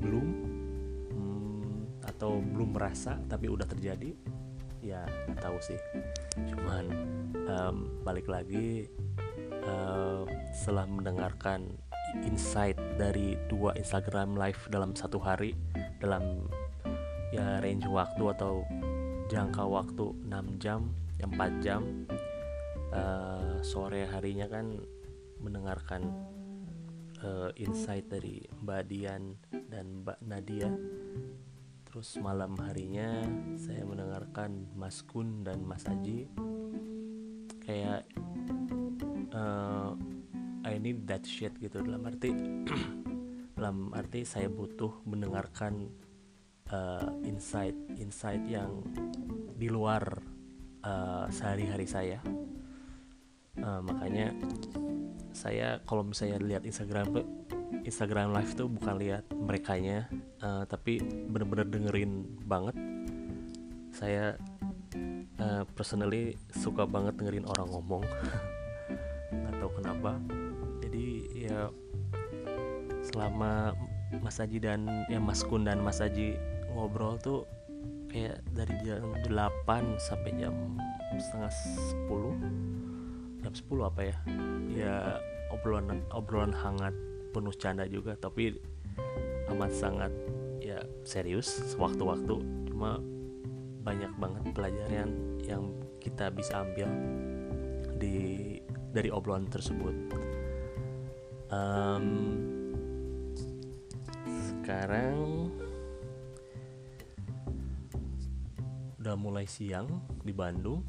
belum 0.00 0.26
hmm, 1.12 2.06
atau 2.08 2.40
belum 2.40 2.72
merasa 2.72 3.20
tapi 3.28 3.52
udah 3.52 3.68
terjadi 3.68 4.16
ya 4.80 5.04
nggak 5.28 5.40
tahu 5.42 5.58
sih. 5.60 5.78
Cuman 6.54 6.84
um, 7.50 7.76
balik 8.06 8.30
lagi 8.30 8.86
uh, 9.66 10.22
setelah 10.54 10.86
mendengarkan 10.86 11.66
insight 12.22 12.78
dari 12.96 13.34
dua 13.50 13.74
Instagram 13.74 14.38
live 14.38 14.62
dalam 14.70 14.94
satu 14.94 15.18
hari 15.18 15.58
dalam 15.98 16.46
ya 17.34 17.58
range 17.58 17.90
waktu 17.90 18.24
atau 18.38 18.62
jangka 19.26 19.66
waktu 19.66 20.06
6 20.30 20.62
jam 20.62 20.86
4 21.18 21.64
jam 21.64 21.82
uh, 22.94 23.58
sore 23.66 24.06
harinya 24.06 24.46
kan 24.46 24.78
mendengarkan 25.42 26.14
uh, 27.26 27.50
insight 27.58 28.06
dari 28.06 28.44
Mbak 28.62 28.82
Dian 28.86 29.34
dan 29.68 30.04
Mbak 30.04 30.18
Nadia. 30.24 30.70
Terus 31.88 32.20
malam 32.20 32.54
harinya 32.60 33.24
saya 33.56 33.82
mendengarkan 33.82 34.68
Mas 34.76 35.00
Kun 35.02 35.42
dan 35.42 35.64
Mas 35.64 35.88
Aji. 35.88 36.28
Kayak 37.64 38.06
uh, 39.32 39.96
I 40.62 40.76
need 40.78 41.08
that 41.08 41.24
shit 41.24 41.56
gitu. 41.58 41.82
Dalam 41.82 42.04
arti 42.04 42.30
dalam 43.56 43.90
arti 43.96 44.28
saya 44.28 44.52
butuh 44.52 45.02
mendengarkan 45.08 45.88
uh, 46.72 47.10
insight 47.22 47.74
insight 47.98 48.42
yang 48.46 48.82
di 49.56 49.68
luar 49.70 50.02
uh, 50.82 51.26
sehari-hari 51.30 51.86
saya. 51.86 52.18
Uh, 53.56 53.80
makanya 53.80 54.36
saya 55.32 55.80
kalau 55.84 56.04
misalnya 56.04 56.40
lihat 56.40 56.62
Instagram 56.64 57.24
Instagram 57.84 58.36
live 58.36 58.52
tuh 58.52 58.68
bukan 58.68 58.96
lihat 59.00 59.24
merekanya 59.32 60.08
uh, 60.44 60.64
tapi 60.68 61.00
bener-bener 61.02 61.66
dengerin 61.66 62.24
banget. 62.44 62.76
Saya 63.96 64.36
uh, 65.40 65.64
personally 65.72 66.36
suka 66.52 66.84
banget 66.84 67.16
dengerin 67.16 67.48
orang 67.48 67.68
ngomong 67.72 68.04
tahu 69.66 69.82
kenapa. 69.82 70.20
Jadi 70.78 71.06
ya 71.48 71.66
selama 73.02 73.74
Mas 74.22 74.38
Aji 74.38 74.62
dan 74.62 74.86
ya 75.10 75.18
Mas 75.18 75.42
Kun 75.42 75.66
dan 75.66 75.82
Mas 75.82 75.98
Aji 75.98 76.38
ngobrol 76.76 77.16
tuh 77.16 77.48
kayak 78.12 78.44
dari 78.52 78.76
jam 78.84 79.16
8 79.24 79.96
sampai 79.96 80.30
jam 80.36 80.54
setengah 81.16 81.52
10 82.12 83.40
jam 83.40 83.52
10 83.52 83.88
apa 83.88 84.00
ya? 84.04 84.16
Ya 84.68 84.96
obrolan 85.48 86.04
obrolan 86.12 86.52
hangat 86.52 86.92
penuh 87.32 87.54
canda 87.56 87.88
juga 87.88 88.12
tapi 88.20 88.60
amat 89.48 89.72
sangat 89.72 90.12
ya 90.60 90.84
serius 91.08 91.48
sewaktu-waktu. 91.72 92.36
Cuma 92.68 93.00
banyak 93.86 94.12
banget 94.18 94.44
pelajaran 94.52 95.10
yang 95.46 95.70
kita 96.02 96.28
bisa 96.34 96.66
ambil 96.66 96.90
di 97.96 98.58
dari 98.90 99.08
obrolan 99.08 99.46
tersebut. 99.48 99.94
Um, 101.46 102.06
sekarang 104.26 105.54
mulai 109.16 109.48
siang 109.48 109.88
di 110.20 110.30
Bandung. 110.36 110.84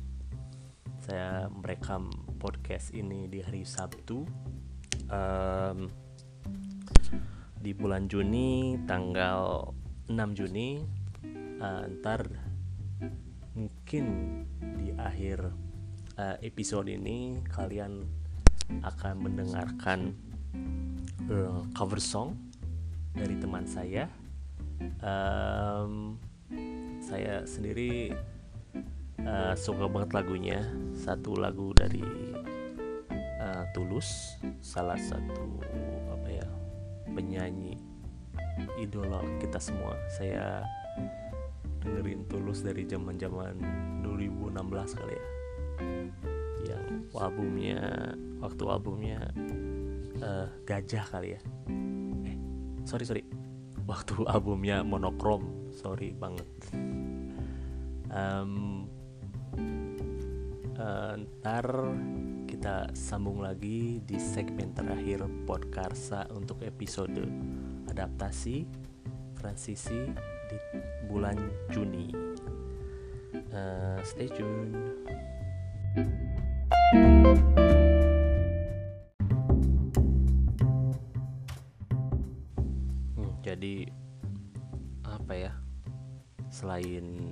Saya 0.99 1.47
merekam 1.47 2.11
podcast 2.35 2.91
ini 2.91 3.31
di 3.31 3.39
hari 3.39 3.63
Sabtu 3.63 4.27
um, 5.07 5.87
di 7.57 7.71
bulan 7.71 8.11
Juni 8.11 8.75
tanggal 8.83 9.71
6 10.11 10.37
Juni. 10.37 10.83
Uh, 11.57 11.89
ntar 11.97 12.21
mungkin 13.57 14.05
di 14.77 14.93
akhir 14.93 15.49
uh, 16.19 16.37
episode 16.45 16.91
ini 16.91 17.41
kalian 17.49 18.05
akan 18.83 19.15
mendengarkan 19.17 20.13
uh, 21.31 21.63
cover 21.73 22.03
song 22.03 22.35
dari 23.15 23.39
teman 23.39 23.65
saya. 23.65 24.05
Um, 25.01 26.21
saya 27.07 27.47
sendiri 27.47 28.11
uh, 29.23 29.55
suka 29.55 29.87
banget 29.87 30.11
lagunya. 30.11 30.59
Satu 30.91 31.39
lagu 31.39 31.71
dari 31.71 32.03
uh, 33.39 33.63
Tulus 33.71 34.35
salah 34.59 34.99
satu 34.99 35.47
penyanyi 37.17 37.73
idola 38.77 39.25
kita 39.41 39.57
semua. 39.57 39.97
Saya 40.13 40.61
dengerin 41.81 42.29
tulus 42.29 42.61
dari 42.61 42.85
zaman 42.85 43.17
zaman 43.17 43.57
2016 44.05 44.99
kali 45.01 45.15
ya. 45.17 45.27
Yang 46.69 46.85
albumnya 47.17 47.81
waktu 48.37 48.63
albumnya 48.69 49.19
uh, 50.21 50.45
gajah 50.69 51.05
kali 51.09 51.33
ya. 51.33 51.41
Eh 52.29 52.37
sorry 52.85 53.09
sorry. 53.09 53.23
Waktu 53.89 54.29
albumnya 54.29 54.85
monokrom 54.85 55.73
sorry 55.73 56.13
banget 56.13 56.45
um, 58.17 58.89
uh, 60.77 61.13
ntar 61.21 61.65
kita 62.49 62.89
sambung 62.97 63.43
lagi 63.43 64.01
di 64.01 64.17
segmen 64.17 64.73
terakhir 64.73 65.29
Podkarsa 65.45 66.25
untuk 66.33 66.63
episode 66.65 67.21
adaptasi 67.85 68.65
transisi 69.37 70.09
di 70.49 70.57
bulan 71.05 71.37
Juni. 71.69 72.09
Uh, 73.53 73.99
stay 74.01 74.31
tune. 74.31 74.73
Hmm, 83.13 83.31
jadi 83.45 83.91
apa 85.05 85.33
ya? 85.35 85.53
Selain 86.47 87.26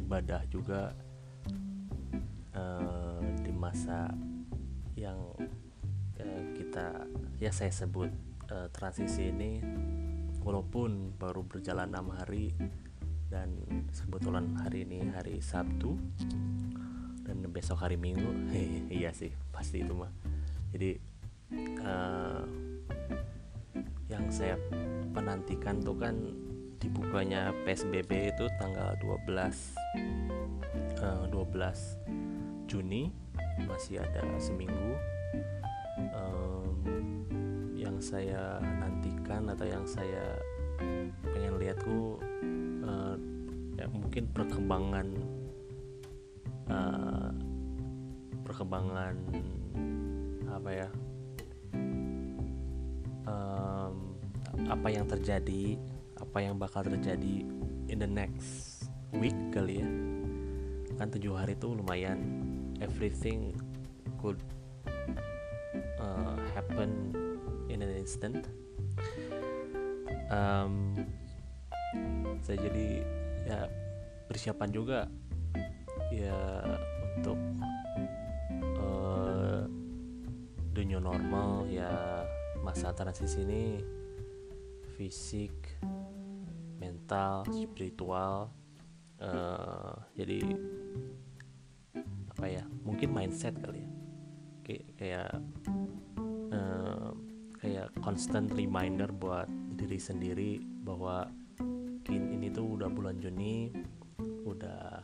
ibadah 0.00 0.44
juga 0.52 0.92
uh, 2.52 3.22
di 3.40 3.52
masa 3.52 4.12
yang 4.96 5.18
uh, 6.20 6.42
kita 6.56 7.06
ya 7.40 7.52
saya 7.52 7.72
sebut 7.72 8.12
uh, 8.52 8.68
transisi 8.72 9.32
ini 9.32 9.60
walaupun 10.44 11.16
baru 11.18 11.42
berjalan 11.42 11.90
enam 11.90 12.14
hari 12.14 12.54
dan 13.26 13.58
kebetulan 13.90 14.54
hari 14.62 14.86
ini 14.86 15.10
hari 15.10 15.42
Sabtu 15.42 15.98
dan 17.26 17.42
besok 17.50 17.82
hari 17.82 17.98
Minggu 17.98 18.54
iya 19.02 19.10
sih 19.10 19.34
pasti 19.50 19.82
itu 19.82 19.92
mah. 19.96 20.12
Jadi 20.70 20.90
uh, 21.82 22.44
yang 24.06 24.30
saya 24.30 24.54
penantikan 25.10 25.82
tuh 25.82 25.98
kan 25.98 26.14
dibukanya 26.80 27.52
PSBB 27.64 28.32
itu 28.32 28.44
tanggal 28.60 28.96
12 29.00 29.26
uh, 31.00 31.24
12 31.28 32.68
Juni 32.68 33.08
masih 33.64 34.02
ada 34.02 34.22
seminggu. 34.36 34.98
Um, 36.12 36.76
yang 37.72 37.96
saya 38.02 38.60
nantikan 38.60 39.48
atau 39.48 39.64
yang 39.64 39.86
saya 39.88 40.36
pengen 41.24 41.56
lihat 41.56 41.80
tuh 41.80 42.20
uh, 42.84 43.16
ya 43.80 43.86
mungkin 43.88 44.28
perkembangan 44.34 45.06
uh, 46.68 47.30
perkembangan 48.44 49.14
apa 50.52 50.70
ya? 50.74 50.88
Um, 53.26 53.94
apa 54.66 54.88
yang 54.90 55.06
terjadi 55.06 55.78
apa 56.36 56.44
yang 56.52 56.60
bakal 56.60 56.84
terjadi 56.84 57.48
in 57.88 57.96
the 57.96 58.04
next 58.04 58.92
week 59.16 59.32
kali 59.56 59.80
ya. 59.80 59.88
Kan 61.00 61.08
tujuh 61.08 61.32
hari 61.32 61.56
itu 61.56 61.72
lumayan. 61.72 62.20
Everything 62.84 63.56
could 64.20 64.36
uh, 65.96 66.36
happen 66.52 67.16
in 67.72 67.80
an 67.80 67.88
instant. 67.88 68.52
Um, 70.28 71.08
saya 72.44 72.68
jadi 72.68 73.00
ya 73.48 73.72
persiapan 74.28 74.68
juga 74.76 75.08
ya 76.12 76.36
untuk 77.16 77.40
uh, 78.76 79.64
new 80.76 81.00
normal 81.00 81.64
ya 81.72 82.28
masa 82.60 82.92
transisi 82.92 83.40
ini 83.40 83.80
fisik 85.00 85.65
mental 87.06 87.46
spiritual 87.54 88.50
uh, 89.22 89.94
jadi 90.18 90.42
apa 92.34 92.44
ya 92.50 92.66
mungkin 92.82 93.14
mindset 93.14 93.54
kali 93.62 93.86
ya. 93.86 93.90
Kayak 94.66 94.84
kayak 94.98 95.30
uh, 96.50 97.14
kayak 97.62 97.94
constant 98.02 98.50
reminder 98.58 99.06
buat 99.14 99.46
diri 99.78 100.02
sendiri 100.02 100.58
bahwa 100.82 101.30
ini 102.10 102.50
tuh 102.50 102.74
udah 102.74 102.90
bulan 102.90 103.22
Juni 103.22 103.70
udah 104.42 104.98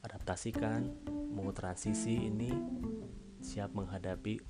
adaptasikan 0.00 0.88
mau 1.36 1.52
transisi 1.52 2.24
ini 2.24 2.48
siap 3.44 3.76
menghadapi 3.76 4.40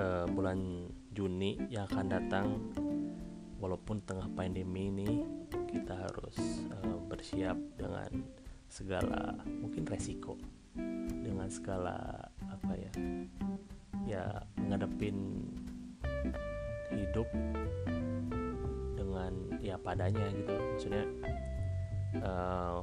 uh, 0.00 0.24
bulan 0.32 0.88
Juni 1.12 1.60
yang 1.68 1.84
akan 1.84 2.06
datang 2.08 2.46
walaupun 3.58 4.02
tengah 4.06 4.30
pandemi 4.34 4.90
ini 4.90 5.10
kita 5.66 5.94
harus 5.94 6.66
uh, 6.72 6.98
bersiap 7.10 7.58
dengan 7.74 8.08
segala 8.68 9.34
mungkin 9.46 9.84
resiko 9.88 10.38
dengan 11.24 11.48
segala 11.50 11.96
apa 12.46 12.72
ya 12.76 12.92
ya 14.06 14.24
ngadepin 14.56 15.44
hidup 16.92 17.28
dengan 18.96 19.32
ya 19.60 19.76
padanya 19.76 20.26
gitu. 20.32 20.54
Maksudnya 20.56 21.04
uh, 22.24 22.80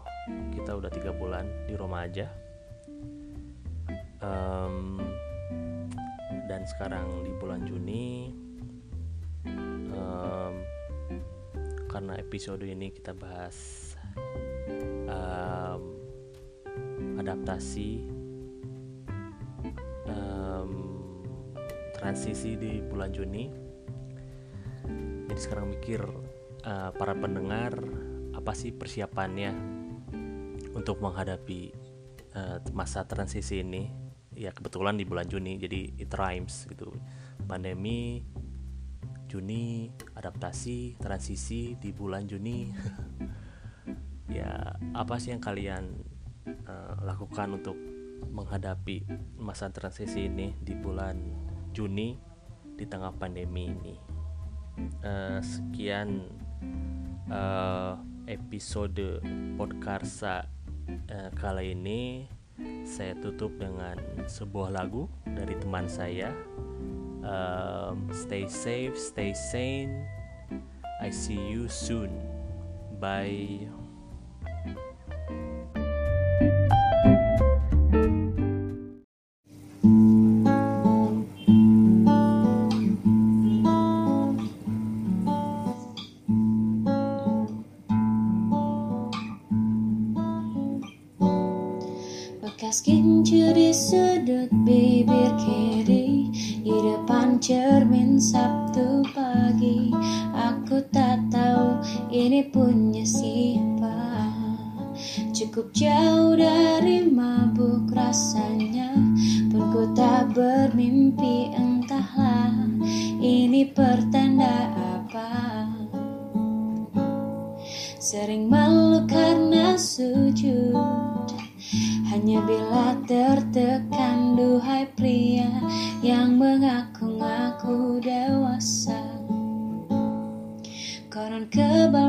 kita 0.53 0.71
udah 0.77 0.91
tiga 0.93 1.11
bulan 1.15 1.49
di 1.65 1.73
rumah 1.73 2.05
aja. 2.05 2.29
Um, 4.25 4.97
dan 6.49 6.65
sekarang 6.65 7.05
di 7.25 7.33
bulan 7.37 7.65
Juni 7.65 8.33
episode 12.17 12.63
ini 12.65 12.91
kita 12.91 13.11
bahas 13.11 13.91
um, 15.07 15.81
adaptasi 17.19 18.03
um, 20.07 20.71
transisi 21.95 22.55
di 22.59 22.83
bulan 22.83 23.11
Juni. 23.11 23.45
Jadi 25.25 25.39
sekarang 25.41 25.75
mikir 25.75 26.01
uh, 26.63 26.91
para 26.95 27.13
pendengar 27.17 27.75
apa 28.35 28.51
sih 28.55 28.71
persiapannya 28.71 29.51
untuk 30.75 30.99
menghadapi 31.03 31.71
uh, 32.35 32.57
masa 32.71 33.03
transisi 33.07 33.63
ini? 33.63 33.91
Ya 34.35 34.51
kebetulan 34.51 34.99
di 34.99 35.07
bulan 35.07 35.27
Juni 35.31 35.55
jadi 35.55 35.95
it 35.95 36.11
rhymes 36.11 36.67
gitu. 36.67 36.91
Pandemi 37.47 38.23
Juni 39.31 39.91
adaptasi 40.25 40.97
transisi 40.97 41.77
di 41.77 41.93
bulan 41.93 42.25
Juni 42.25 42.73
ya 44.41 44.73
apa 44.97 45.21
sih 45.21 45.29
yang 45.29 45.43
kalian 45.45 46.01
uh, 46.65 46.97
lakukan 47.05 47.61
untuk 47.61 47.77
menghadapi 48.33 49.05
masa 49.37 49.69
transisi 49.69 50.25
ini 50.25 50.57
di 50.65 50.73
bulan 50.73 51.21
Juni 51.77 52.17
di 52.73 52.89
tengah 52.89 53.13
pandemi 53.13 53.69
ini. 53.69 53.95
Uh, 55.05 55.39
sekian 55.45 56.25
uh, 57.29 57.93
episode 58.25 59.21
podcast 59.61 60.25
uh, 60.25 61.29
kali 61.37 61.77
ini 61.77 62.25
saya 62.81 63.13
tutup 63.21 63.53
dengan 63.61 63.99
sebuah 64.25 64.73
lagu 64.73 65.05
dari 65.23 65.53
teman 65.61 65.85
saya. 65.85 66.33
Um, 67.25 68.09
stay 68.09 68.49
safe, 68.49 68.97
stay 68.97 69.33
sane. 69.33 70.14
I 70.99 71.09
see 71.09 71.39
you 71.39 71.67
soon. 71.67 72.21
Bye. 72.99 73.67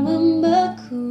Membeku. 0.02 1.08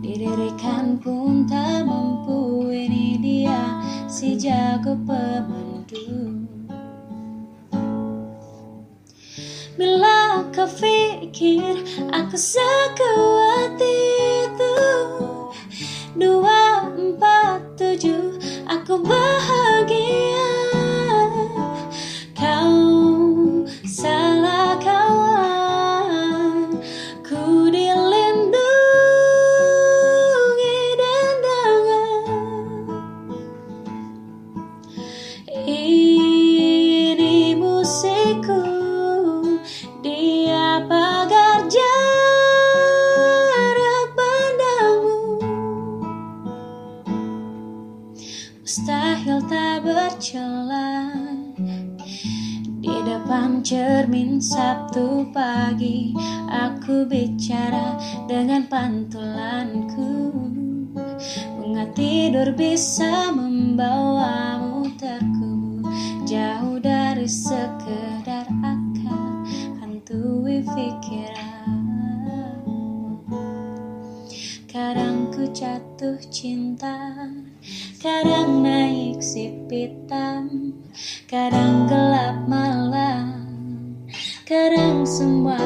Didirikan 0.00 0.98
pun 0.98 1.46
tak 1.46 1.86
mampu 1.86 2.70
ini 2.72 3.18
dia 3.22 3.78
si 4.10 4.34
jago 4.34 4.98
pemandu. 5.06 6.40
Bila 9.80 10.44
kau 10.52 10.68
pikir 10.68 11.80
aku 12.12 12.36
sekuat 12.36 13.80
itu 13.80 14.76
Dua 16.20 16.84
empat 16.84 17.80
tujuh 17.80 18.36
aku 18.68 19.00
bahagia 19.00 19.59
Sabtu 54.70 55.26
pagi 55.34 56.14
Aku 56.46 57.02
bicara 57.10 57.98
dengan 58.30 58.70
pantulanku. 58.70 60.30
Bunga 61.58 61.90
tidur 61.90 62.54
bisa 62.54 63.34
membawamu 63.34 64.94
terkubur 64.94 65.90
Jauh 66.22 66.78
dari 66.78 67.26
sekedar 67.26 68.46
akal 68.62 69.42
Hantui 69.82 70.62
pikiran 70.62 71.82
Kadang 74.70 75.34
ku 75.34 75.50
jatuh 75.50 76.22
cinta 76.30 77.10
Kadang 77.98 78.62
naik 78.62 79.18
si 79.18 79.50
hitam 79.66 80.78
Kadang 81.26 81.90
gelap 81.90 82.09
Kadang 84.50 85.06
semua 85.06 85.62